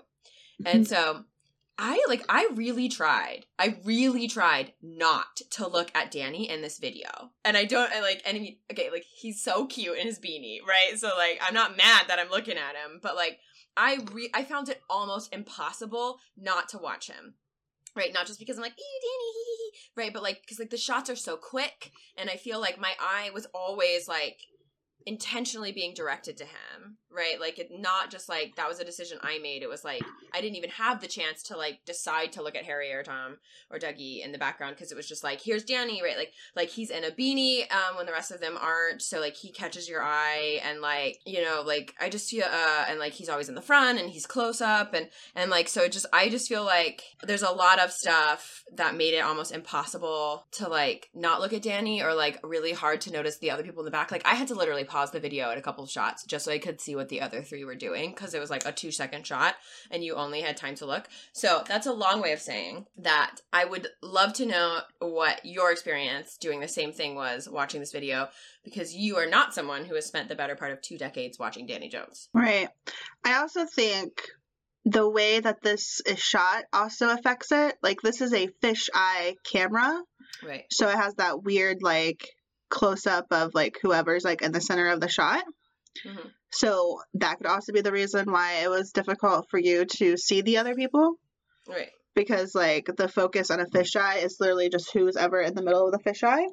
[0.66, 0.94] And mm-hmm.
[0.94, 1.24] so
[1.78, 3.46] I like I really tried.
[3.58, 7.10] I really tried not to look at Danny in this video.
[7.44, 10.98] And I don't I like and okay, like he's so cute in his beanie, right?
[10.98, 13.40] So like I'm not mad that I'm looking at him, but like
[13.76, 17.36] I re- I found it almost impossible not to watch him.
[17.96, 20.58] Right, not just because I'm like, ew, Danny, hee, hee, hee," right, but like, because
[20.58, 24.40] like the shots are so quick, and I feel like my eye was always like
[25.06, 27.40] intentionally being directed to him, right?
[27.40, 29.64] Like it not just like that was a decision I made.
[29.64, 30.04] It was like
[30.34, 33.38] I didn't even have the chance to like decide to look at Harry or Tom
[33.70, 36.18] or Dougie in the background because it was just like here's Danny, right?
[36.18, 39.36] Like like he's in a beanie um when the rest of them aren't, so like
[39.36, 43.14] he catches your eye and like you know like I just feel uh and like
[43.14, 46.06] he's always in the front and he's close up and and like so it just
[46.14, 50.68] I just feel like there's a lot of stuff that made it almost impossible to
[50.68, 53.86] like not look at Danny or like really hard to notice the other people in
[53.86, 54.12] the back.
[54.12, 56.52] Like I had to literally pause the video at a couple of shots just so
[56.52, 58.92] I could see what the other three were doing because it was like a two
[58.92, 59.56] second shot
[59.92, 61.08] and you only had time to look.
[61.34, 65.72] So that's a long way of saying that I would love to know what your
[65.72, 68.30] experience doing the same thing was watching this video
[68.64, 71.66] because you are not someone who has spent the better part of two decades watching
[71.66, 72.30] Danny Jones.
[72.34, 72.70] Right.
[73.24, 74.22] I also think
[74.86, 77.76] the way that this is shot also affects it.
[77.82, 80.02] Like this is a fisheye camera,
[80.46, 80.66] Right.
[80.72, 82.28] so it has that weird like
[82.70, 85.44] close up of like whoever's like in the center of the shot.
[86.06, 86.32] Mhm.
[86.54, 90.42] So that could also be the reason why it was difficult for you to see
[90.42, 91.16] the other people
[91.68, 91.90] Right.
[92.16, 95.86] because like the focus on a fisheye is literally just who's ever in the middle
[95.88, 96.46] of the fisheye.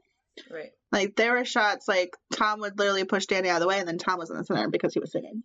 [0.50, 0.70] Right.
[0.90, 3.86] Like there were shots like Tom would literally push Danny out of the way and
[3.88, 5.42] then Tom was in the center because he was singing.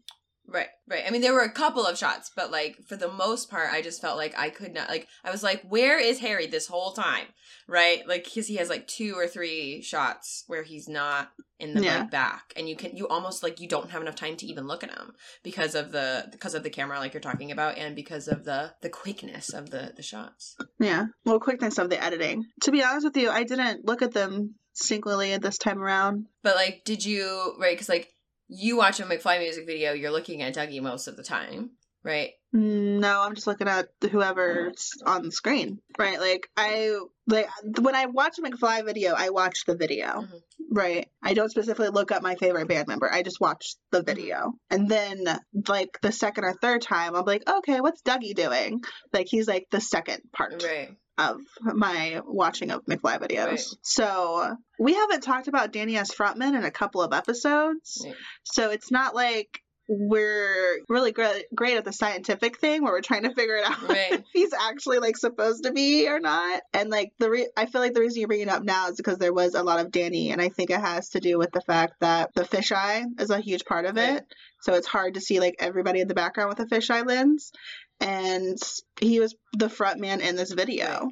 [0.48, 1.04] Right, right.
[1.08, 3.82] I mean, there were a couple of shots, but like for the most part, I
[3.82, 4.90] just felt like I could not.
[4.90, 7.26] Like I was like, "Where is Harry this whole time?"
[7.68, 11.84] Right, like because he has like two or three shots where he's not in the
[11.84, 12.00] Yeah.
[12.02, 14.68] like back, and you can you almost like you don't have enough time to even
[14.68, 17.96] look at him because of the because of the camera, like you're talking about, and
[17.96, 20.56] because of the the quickness of the the shots.
[20.80, 21.06] Yeah.
[21.26, 22.46] Well, quickness of the editing.
[22.62, 26.28] To be honest with you, I didn't look at them singularly this time around.
[26.44, 27.74] But like, did you right?
[27.74, 28.10] Because like
[28.48, 31.72] you watch a McFly music video, you're looking at Dougie most of the time,
[32.04, 32.32] right?
[32.54, 35.80] No, I'm just looking at whoever's on the screen.
[36.00, 36.20] Right.
[36.20, 37.50] Like I like
[37.82, 40.22] when I watch a McFly video, I watch the video.
[40.22, 40.42] Mhm.
[40.72, 41.10] Right.
[41.22, 43.12] I don't specifically look up my favorite band member.
[43.12, 44.54] I just watch the video.
[44.70, 45.26] And then
[45.68, 48.82] like the second or third time, I'm like, okay, what's Dougie doing?
[49.12, 50.96] Like he's like the second part Right.
[51.18, 53.46] Of my watching of McFly videos.
[53.48, 53.64] Right.
[53.84, 58.02] So we haven't talked about Danny as frontman in a couple of episodes.
[58.06, 58.16] Right.
[58.44, 63.22] So it's not like we're really great great at the scientific thing where we're trying
[63.22, 64.14] to figure it out Right.
[64.14, 66.62] if he's actually like supposed to be or not.
[66.74, 68.98] And like the re- I feel like the reason you bring it up now is
[68.98, 71.52] because there was a lot of Danny, and I think it has to do with
[71.52, 74.18] the fact that the fisheye is a huge part of Right.
[74.18, 74.26] it.
[74.62, 77.52] So it's hard to see like everybody in the background with a fisheye lens.
[78.00, 78.58] And
[79.00, 81.10] he was the front man in this video,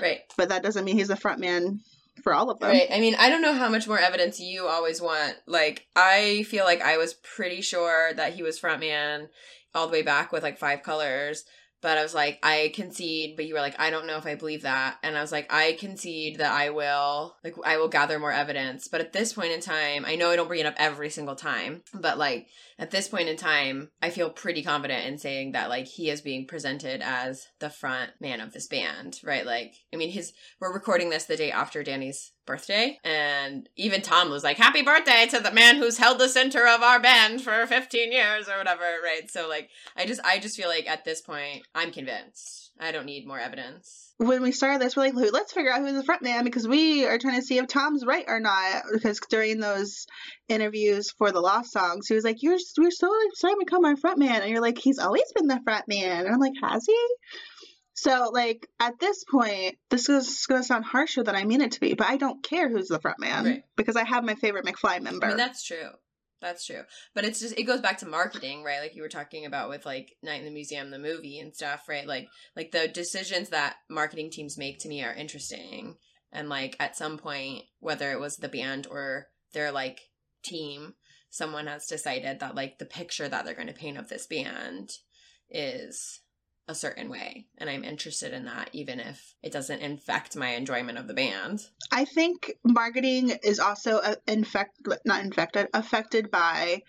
[0.00, 0.20] Right.
[0.36, 1.80] but that doesn't mean he's the front man
[2.22, 2.68] for all of them.
[2.70, 2.88] Right.
[2.92, 5.36] I mean, I don't know how much more evidence you always want.
[5.46, 9.28] Like, I feel like I was pretty sure that he was front man
[9.74, 11.44] all the way back with like five colors.
[11.82, 14.36] But I was like, I concede, but you were like, I don't know if I
[14.36, 14.98] believe that.
[15.02, 18.88] And I was like, I concede that I will, like, I will gather more evidence.
[18.88, 21.34] But at this point in time, I know I don't bring it up every single
[21.34, 22.46] time, but like,
[22.78, 26.20] at this point in time, I feel pretty confident in saying that, like, he is
[26.20, 29.46] being presented as the front man of this band, right?
[29.46, 34.30] Like, I mean, his, we're recording this the day after Danny's birthday, and even Tom
[34.30, 37.66] was like, Happy birthday to the man who's held the center of our band for
[37.66, 39.30] 15 years or whatever, right?
[39.30, 42.62] So, like, I just, I just feel like at this point, I'm convinced.
[42.80, 44.14] I don't need more evidence.
[44.18, 47.06] when we started this, we're like, let's figure out who's the front man because we
[47.06, 48.82] are trying to see if Tom's right or not.
[48.92, 50.06] Because during those
[50.48, 53.96] interviews for the Lost songs, he was like, "You're you're so excited to become our
[53.96, 56.84] front man," and you're like, "He's always been the front man," and I'm like, "Has
[56.86, 56.96] he?"
[57.94, 61.80] So like at this point, this is gonna sound harsher than I mean it to
[61.80, 63.62] be, but I don't care who's the front man Right.
[63.76, 65.26] because I have my favorite McFly member.
[65.26, 65.90] I mean, that's true.
[66.40, 66.82] That's true.
[67.14, 68.80] But it's just it goes back to marketing, right?
[68.80, 71.88] Like you were talking about with like Night in the Museum, the movie and stuff,
[71.88, 72.06] right?
[72.06, 75.96] Like like the decisions that marketing teams make to me are interesting.
[76.32, 80.00] And like at some point, whether it was the band or their like
[80.42, 80.94] team,
[81.30, 84.90] someone has decided that like the picture that they're going to paint of this band
[85.48, 86.20] is
[86.68, 87.46] a certain way.
[87.58, 91.66] And I'm interested in that, even if it doesn't infect my enjoyment of the band.
[91.90, 96.82] I think marketing is also infect not infected affected by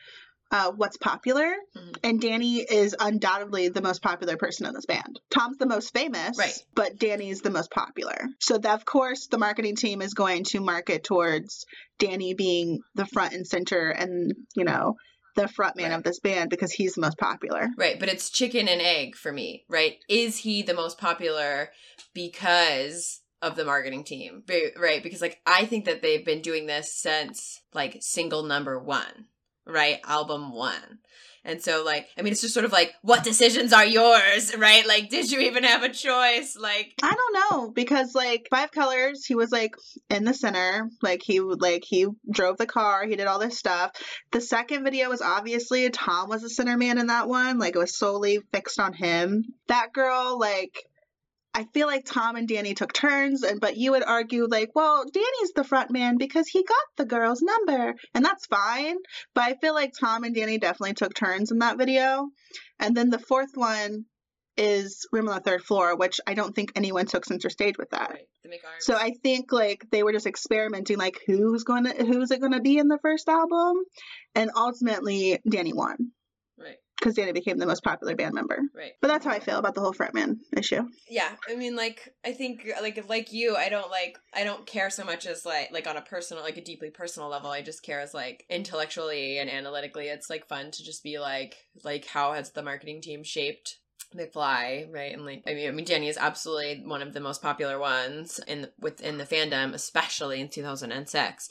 [0.51, 1.95] uh, what's popular, Mhm.
[2.03, 5.19] and Danny is undoubtedly the most popular person in this band.
[5.32, 6.55] Tom's the most famous, Right.
[6.76, 8.28] But Danny's the most popular.
[8.39, 11.65] So that, of course, the marketing team is going to market towards
[11.97, 14.95] Danny being the front and center, and you know
[15.36, 15.97] the front man Right.
[15.97, 17.67] of this band because he's the most popular.
[17.77, 19.97] Right, but it's chicken and egg for me, right?
[20.07, 21.71] Is he the most popular
[22.13, 24.43] because of the marketing team?
[24.77, 29.05] Right, because like I think that they've been doing this since like single number 1,
[29.65, 29.99] right?
[30.05, 30.73] Album 1.
[31.45, 34.87] And so like I mean it's just sort of like what decisions are yours, right?
[34.87, 36.57] Like did you even have a choice?
[36.59, 39.75] Like I don't know because like Five Colors, he was like
[40.09, 43.91] in the center, like he like he drove the car, he did all this stuff.
[44.31, 47.79] The second video was obviously Tom was the center man in that one, like it
[47.79, 49.43] was solely fixed on him.
[49.67, 50.83] That girl, like
[51.55, 55.05] I feel like Tom and Danny took turns, and but you would argue like, well,
[55.05, 58.97] Danny's the front man because he got the girl's number, and that's fine.
[59.35, 62.29] But I feel like Tom and Danny definitely took turns in that video.
[62.79, 64.05] And then the fourth one
[64.57, 67.89] is Room on the Third Floor, which I don't think anyone took center stage with
[67.91, 68.09] that.
[68.09, 68.85] right, the make arms.
[68.85, 72.53] So I think like they were just experimenting, like who's going to who's it going
[72.53, 73.77] to be in the first album,
[74.35, 76.11] and ultimately Danny won
[76.57, 78.59] right, because Danny became the most popular band member.
[78.73, 78.93] right.
[79.01, 80.83] But that's how I feel about the whole frontman issue.
[81.09, 84.89] yeah i mean like i think like like you i don't like i don't care
[84.89, 87.83] so much as like like on a personal like a deeply personal level i just
[87.83, 92.33] care as like intellectually and analytically it's like fun to just be like like how
[92.33, 93.77] has the marketing team shaped
[94.14, 95.14] McFly, right?
[95.14, 98.39] And like, I mean, I mean, Danny is absolutely one of the most popular ones
[98.47, 101.49] in within the fandom, especially in 2006.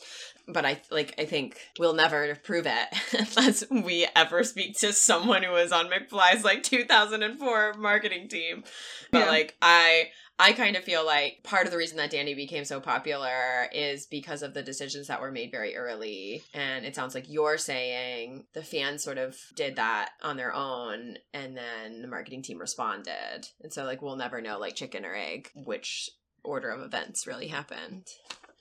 [0.49, 2.89] But I like, I think we'll never prove it
[3.37, 8.65] unless we ever speak to someone who was on McFly's like 2004 marketing team.
[9.11, 9.27] But Yeah.
[9.31, 10.09] like, I
[10.43, 14.07] I kind of feel like part of the reason that Danny became so popular is
[14.07, 16.43] because of the decisions that were made very early.
[16.53, 21.19] And it sounds like you're saying the fans sort of did that on their own
[21.33, 23.47] and then the marketing team responded.
[23.63, 26.11] And so, like, we'll never know, like, chicken or egg, which
[26.43, 28.09] order of events really happened.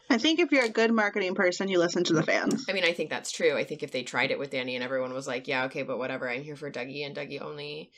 [0.07, 2.65] I think if you're a good marketing person, you listen to the fans.
[2.69, 3.57] I mean, I think that's true.
[3.57, 5.97] I think if they tried it with Danny and everyone was like, yeah, okay, but
[5.97, 7.91] whatever, I'm here for Dougie and Dougie only.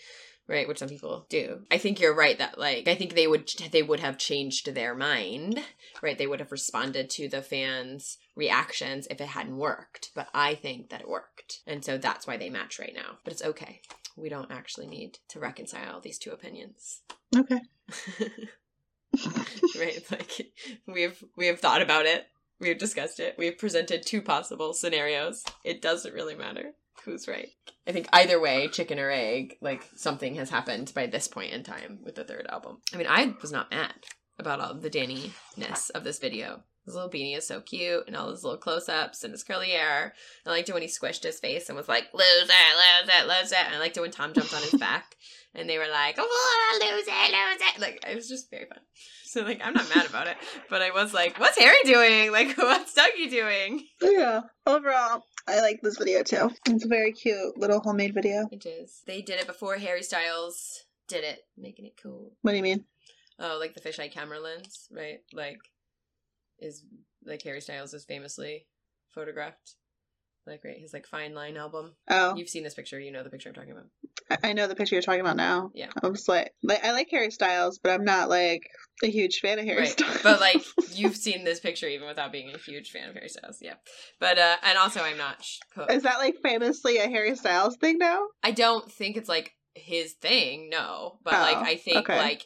[0.45, 1.61] Right, which some people do.
[1.71, 4.93] I think you're right that like I think they would they would have changed their
[4.93, 5.61] mind,
[6.01, 6.17] right?
[6.17, 10.11] They would have responded to the fans' reactions if it hadn't worked.
[10.13, 11.61] But I think that it worked.
[11.65, 13.19] And so that's why they match right now.
[13.23, 13.81] But it's okay.
[14.17, 17.01] We don't actually need to reconcile these two opinions.
[17.35, 17.61] Okay.
[19.79, 20.03] right?
[20.11, 20.53] Like
[20.87, 22.27] we've we have thought about it.
[22.63, 23.35] We've discussed it.
[23.37, 25.43] We've presented two possible scenarios.
[25.65, 26.71] It doesn't really matter
[27.03, 27.49] who's right.
[27.85, 31.63] I think either way, chicken or egg, like something has happened by this point in
[31.63, 32.77] time with the third album.
[32.93, 33.93] I mean, I was not mad
[34.39, 36.63] about all the Danny-ness of this video.
[36.85, 40.13] His little beanie is so cute, and all his little close-ups and his curly hair.
[40.45, 43.27] I liked it when he squished his face and was like, "Lose it, lose it,
[43.27, 45.15] lose it." And I liked it when Tom jumped on his back,
[45.55, 48.79] and they were like, "Oh, lose it, lose it!" Like it was just very fun.
[49.23, 50.37] So like, I'm not mad about it,
[50.69, 52.31] but I was like, "What's Harry doing?
[52.31, 54.41] Like, what's Dougie doing?" Yeah.
[54.67, 56.51] Overall, I like this video too.
[56.67, 58.47] It's a very cute little homemade video.
[58.51, 59.03] It is.
[59.07, 62.33] They did it before Harry Styles did it, making it cool.
[62.41, 62.85] What do you mean?
[63.39, 65.19] Oh, like the fisheye camera lens, right?
[65.33, 65.59] Like,
[66.63, 66.83] is
[67.25, 68.65] like Harry Styles is famously
[69.13, 69.75] photographed,
[70.47, 71.93] like right his like Fine Line album.
[72.09, 73.85] Oh, You've seen this picture, you know the picture I'm talking about.
[74.31, 75.69] I- I know the picture you're talking about now.
[75.75, 75.89] Yeah.
[76.01, 78.63] I'm just like, like I like Harry Styles, but I'm not like
[79.03, 80.21] a huge fan of Harry right, Styles.
[80.23, 80.63] but like
[80.95, 83.75] you've seen this picture even without being a huge fan of Harry Styles, yeah.
[84.19, 85.43] But uh, and also I'm not.
[85.43, 85.59] Sh-
[85.89, 88.23] is that like famously a Harry Styles thing now?
[88.43, 91.19] I don't think it's like his thing, no.
[91.23, 92.17] But Oh, like I think okay.
[92.17, 92.45] like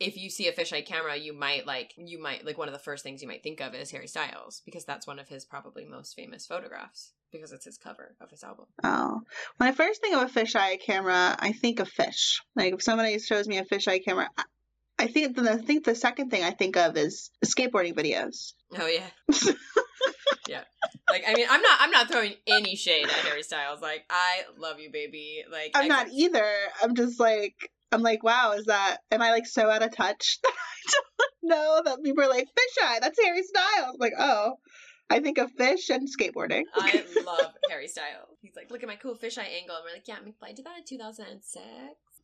[0.00, 2.78] if you see a fisheye camera, you might like you might like one of the
[2.80, 5.84] first things you might think of is Harry Styles because that's one of his probably
[5.84, 8.66] most famous photographs because it's his cover of his album.
[8.84, 9.20] Oh,
[9.56, 12.40] when I first think of a fisheye camera, I think of fish.
[12.54, 14.44] Like if somebody shows me a fisheye camera, I-
[15.00, 18.54] I think the I think the second thing I think of is skateboarding videos.
[18.76, 19.06] Oh yeah.
[20.48, 20.62] yeah.
[21.10, 23.80] Like I mean I'm not I'm not throwing any shade at Harry Styles.
[23.80, 25.44] Like I love you baby.
[25.50, 26.50] Like I'm I not either.
[26.82, 27.54] I'm just like
[27.90, 31.50] I'm like, wow, is that am I like so out of touch that I don't
[31.50, 33.00] know that people are like fisheye?
[33.00, 33.94] That's Harry Styles.
[33.94, 34.54] I'm like, oh,
[35.10, 36.64] I think of fish and skateboarding.
[36.74, 38.36] I love Harry Styles.
[38.42, 39.76] He's like, look at my cool fisheye angle.
[39.76, 41.64] And we're like, yeah, McFly did that in 2006.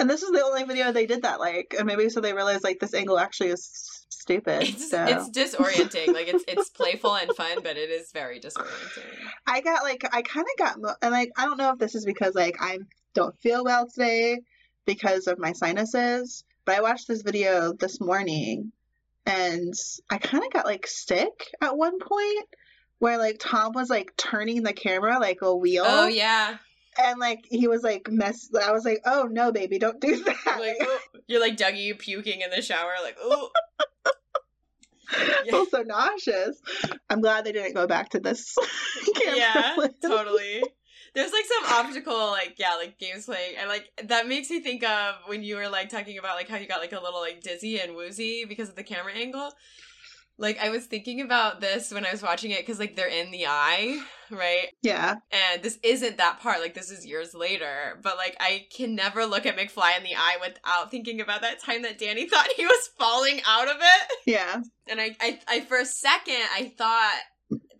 [0.00, 2.64] And this is the only video they did that like, and maybe so they realized
[2.64, 4.62] like this angle actually is stupid.
[4.62, 6.12] It's so it's disorienting.
[6.12, 9.04] like it's it's playful and fun, but it is very disorienting.
[9.46, 11.94] I got like I kind of got mo- and like I don't know if this
[11.94, 12.78] is because like I
[13.14, 14.40] don't feel well today
[14.86, 18.72] because of my sinuses, but I watched this video this morning
[19.26, 19.74] and
[20.10, 22.46] I kind of got like sick at one point
[22.98, 26.56] where like Tom was like turning the camera like a wheel Oh yeah.
[27.02, 30.56] and like he was like mess I was like oh no baby don't do that
[30.60, 33.50] Like oh, you're like Dougie puking in the shower, like oh
[35.48, 36.60] feel so nauseous.
[37.10, 38.56] I'm glad they didn't go back to this
[39.16, 39.36] camera.
[39.38, 39.94] yeah, lens.
[40.02, 40.62] totally.
[41.14, 44.82] There's like some optical like yeah like games playing and like that makes me think
[44.84, 47.40] of when you were like talking about like how you got like a little like
[47.40, 49.52] dizzy and woozy because of the camera angle.
[50.36, 53.30] Like I was thinking about this when I was watching it because like they're in
[53.30, 54.02] the eye,
[54.32, 54.66] right?
[54.82, 55.16] Yeah.
[55.30, 56.60] And this isn't that part.
[56.60, 60.16] Like this is years later, but like I can never look at McFly in the
[60.16, 64.12] eye without thinking about that time that Danny thought he was falling out of it.
[64.26, 64.60] Yeah.
[64.88, 67.14] And I, I, I for a second, I thought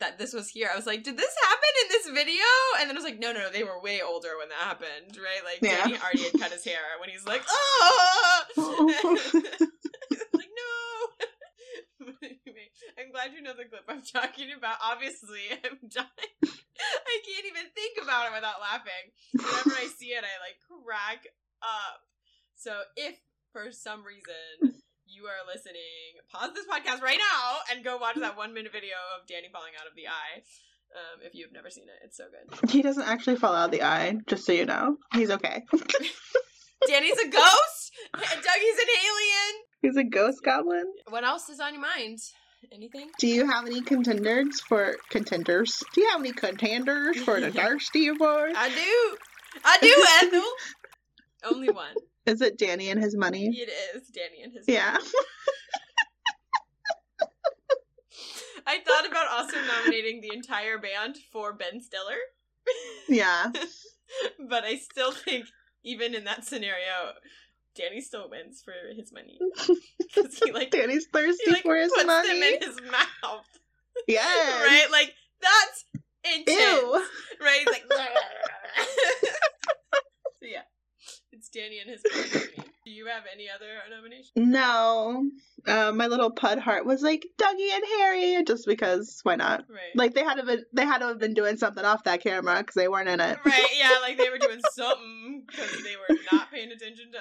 [0.00, 0.68] that this was here.
[0.72, 2.44] I was like, did this happen in this video?
[2.80, 5.16] And then I was like, no, no, no, they were way older when that happened,
[5.16, 5.42] right?
[5.44, 5.84] Like Yeah.
[5.84, 8.44] Danny already had cut his hair when he's like, oh,
[10.34, 10.74] like no.
[12.22, 12.68] Anyway,
[12.98, 14.76] I'm glad you know the clip I'm talking about.
[14.82, 16.08] Obviously, I'm dying.
[16.44, 19.12] I can't even think about it without laughing.
[19.32, 21.24] Whenever I see it, I like crack
[21.62, 22.00] up.
[22.56, 23.16] So if
[23.52, 24.80] for some reason
[25.14, 28.96] you are listening, pause this podcast right now and go watch that one minute video
[29.14, 30.42] of Danny falling out of the eye.
[30.94, 32.70] Um, if you've never seen it, it's so good.
[32.70, 34.96] He doesn't actually fall out of the eye, just so you know.
[35.12, 35.62] He's okay.
[36.86, 39.54] Danny's a ghost, Dougie's an alien.
[39.82, 40.84] He's a ghost goblin.
[41.08, 42.18] What else is on your mind?
[42.72, 43.10] Anything?
[43.18, 45.82] Do you have any contenders for contenders?
[45.94, 48.54] Do you have any contenders for the Thirsty Awards?
[48.56, 49.16] I do.
[49.64, 50.50] I do, Ethel.
[51.44, 51.94] Only one.
[52.26, 53.48] Is it Danny and his money?
[53.48, 54.66] It is Danny and his.
[54.66, 54.78] Money.
[54.78, 54.98] Yeah.
[58.66, 62.16] I thought about also nominating the entire band for Ben Stiller.
[63.08, 63.50] Yeah.
[64.48, 65.44] but I still think,
[65.84, 67.12] even in that scenario,
[67.74, 69.38] Danny still wins for his money
[69.98, 72.28] because he like Danny's thirsty he like for his puts money.
[72.28, 73.46] them in his mouth,
[74.06, 74.22] Yeah,
[74.62, 74.86] right?
[74.90, 75.12] Like
[75.42, 75.84] that's
[76.24, 77.04] intense, Ew.
[77.42, 77.64] right?
[77.66, 79.30] Like, yeah,
[81.44, 82.02] it's Danny and his.
[82.84, 84.32] Do you have any other nominations?
[84.36, 85.30] No.
[85.66, 89.64] Uh, my little pud heart was like Dougie and Harry, just because why not?
[89.68, 89.94] Right.
[89.94, 92.58] Like they had to been they had to have been doing something off that camera
[92.58, 93.38] because they weren't in it.
[93.44, 97.18] Right, yeah, like they were doing something because they were not paying attention to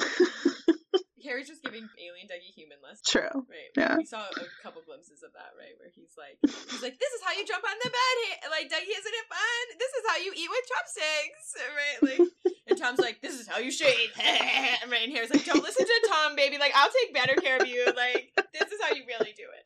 [0.00, 0.76] us.
[1.26, 3.04] Harry's just giving alien Dougie human lessons.
[3.04, 3.44] True.
[3.50, 3.70] Right.
[3.76, 3.96] Yeah.
[3.98, 5.74] We saw a couple glimpses of that, right?
[5.78, 8.14] Where he's like, he's like, this is how you jump on the bed.
[8.30, 9.62] Ha- Like, Dougie, isn't it fun?
[9.78, 11.98] This is how you eat with chopsticks, right?
[12.06, 12.22] Like,
[12.68, 14.10] and Tom's like, this is how you shave.
[14.18, 14.78] right?
[15.02, 16.58] And Harry's like, don't listen to Tom, baby.
[16.58, 17.84] Like, I'll take better care of you.
[17.96, 19.64] Like, this is how you really do it.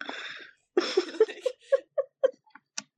[1.28, 1.44] like,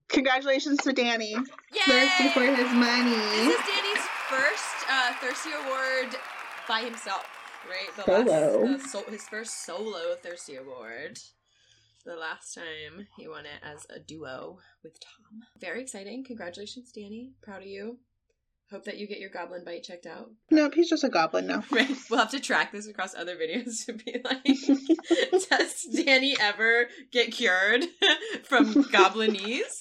[0.08, 1.30] Congratulations to Danny.
[1.32, 1.80] yay!
[1.86, 3.16] Thirsty for his money.
[3.16, 6.14] This is Danny's first uh, Thirsty Award
[6.68, 7.24] by himself,
[7.72, 7.96] right?
[7.96, 8.64] The Solo.
[8.64, 11.18] Last, the sol- his first solo Thirsty Award.
[12.04, 15.42] The last time he won it as a duo with Tom.
[15.60, 16.24] Very exciting.
[16.24, 17.32] Congratulations, Danny.
[17.42, 17.98] Proud of you.
[18.72, 20.30] Hope that you get your goblin bite checked out.
[20.50, 21.62] Nope, he's just a goblin now.
[21.70, 21.94] Right.
[22.10, 24.42] We'll have to track this across other videos to be like,
[25.50, 27.84] does Danny ever get cured
[28.44, 29.80] from goblinese?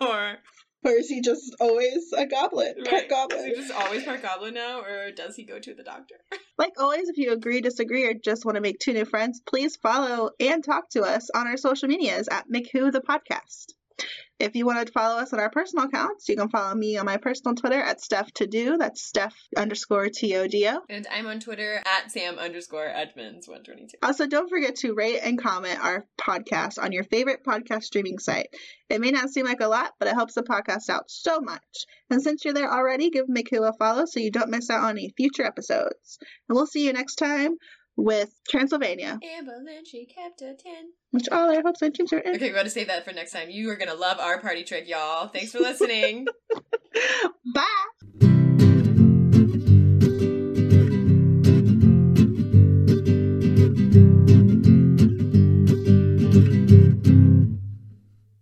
[0.00, 0.36] or
[0.84, 2.74] Or is he just always a goblin?
[2.84, 3.04] Part Right.
[3.04, 3.44] Is goblin.
[3.46, 6.16] he just always part goblin now, or does he go to the doctor?
[6.58, 9.76] Like always, if you agree, disagree, or just want to make two new friends, please
[9.76, 13.72] follow and talk to us on our social medias at McWho the Podcast.
[14.38, 17.06] If you want to follow us on our personal accounts, you can follow me on
[17.06, 18.76] my personal Twitter at Steph to do.
[18.76, 20.80] That's Steph underscore T O D O.
[20.90, 23.90] And I'm on Twitter at Sam underscore Edmonds122.
[24.02, 28.48] Also, don't forget to rate and comment our podcast on your favorite podcast streaming site.
[28.90, 31.86] It may not seem like a lot, but it helps the podcast out so much.
[32.10, 34.90] And since you're there already, give McWho a follow so you don't miss out on
[34.90, 36.18] any future episodes.
[36.48, 37.52] And we'll see you next time
[37.96, 39.18] with Transylvania,
[39.84, 40.92] she kept a 10.
[41.12, 42.34] Which all our hopes and dreams are in.
[42.34, 43.50] Okay, we gotta save that for next time.
[43.50, 45.28] You are gonna love our party trick, y'all.
[45.28, 46.26] Thanks for listening.
[47.54, 48.01] Bye!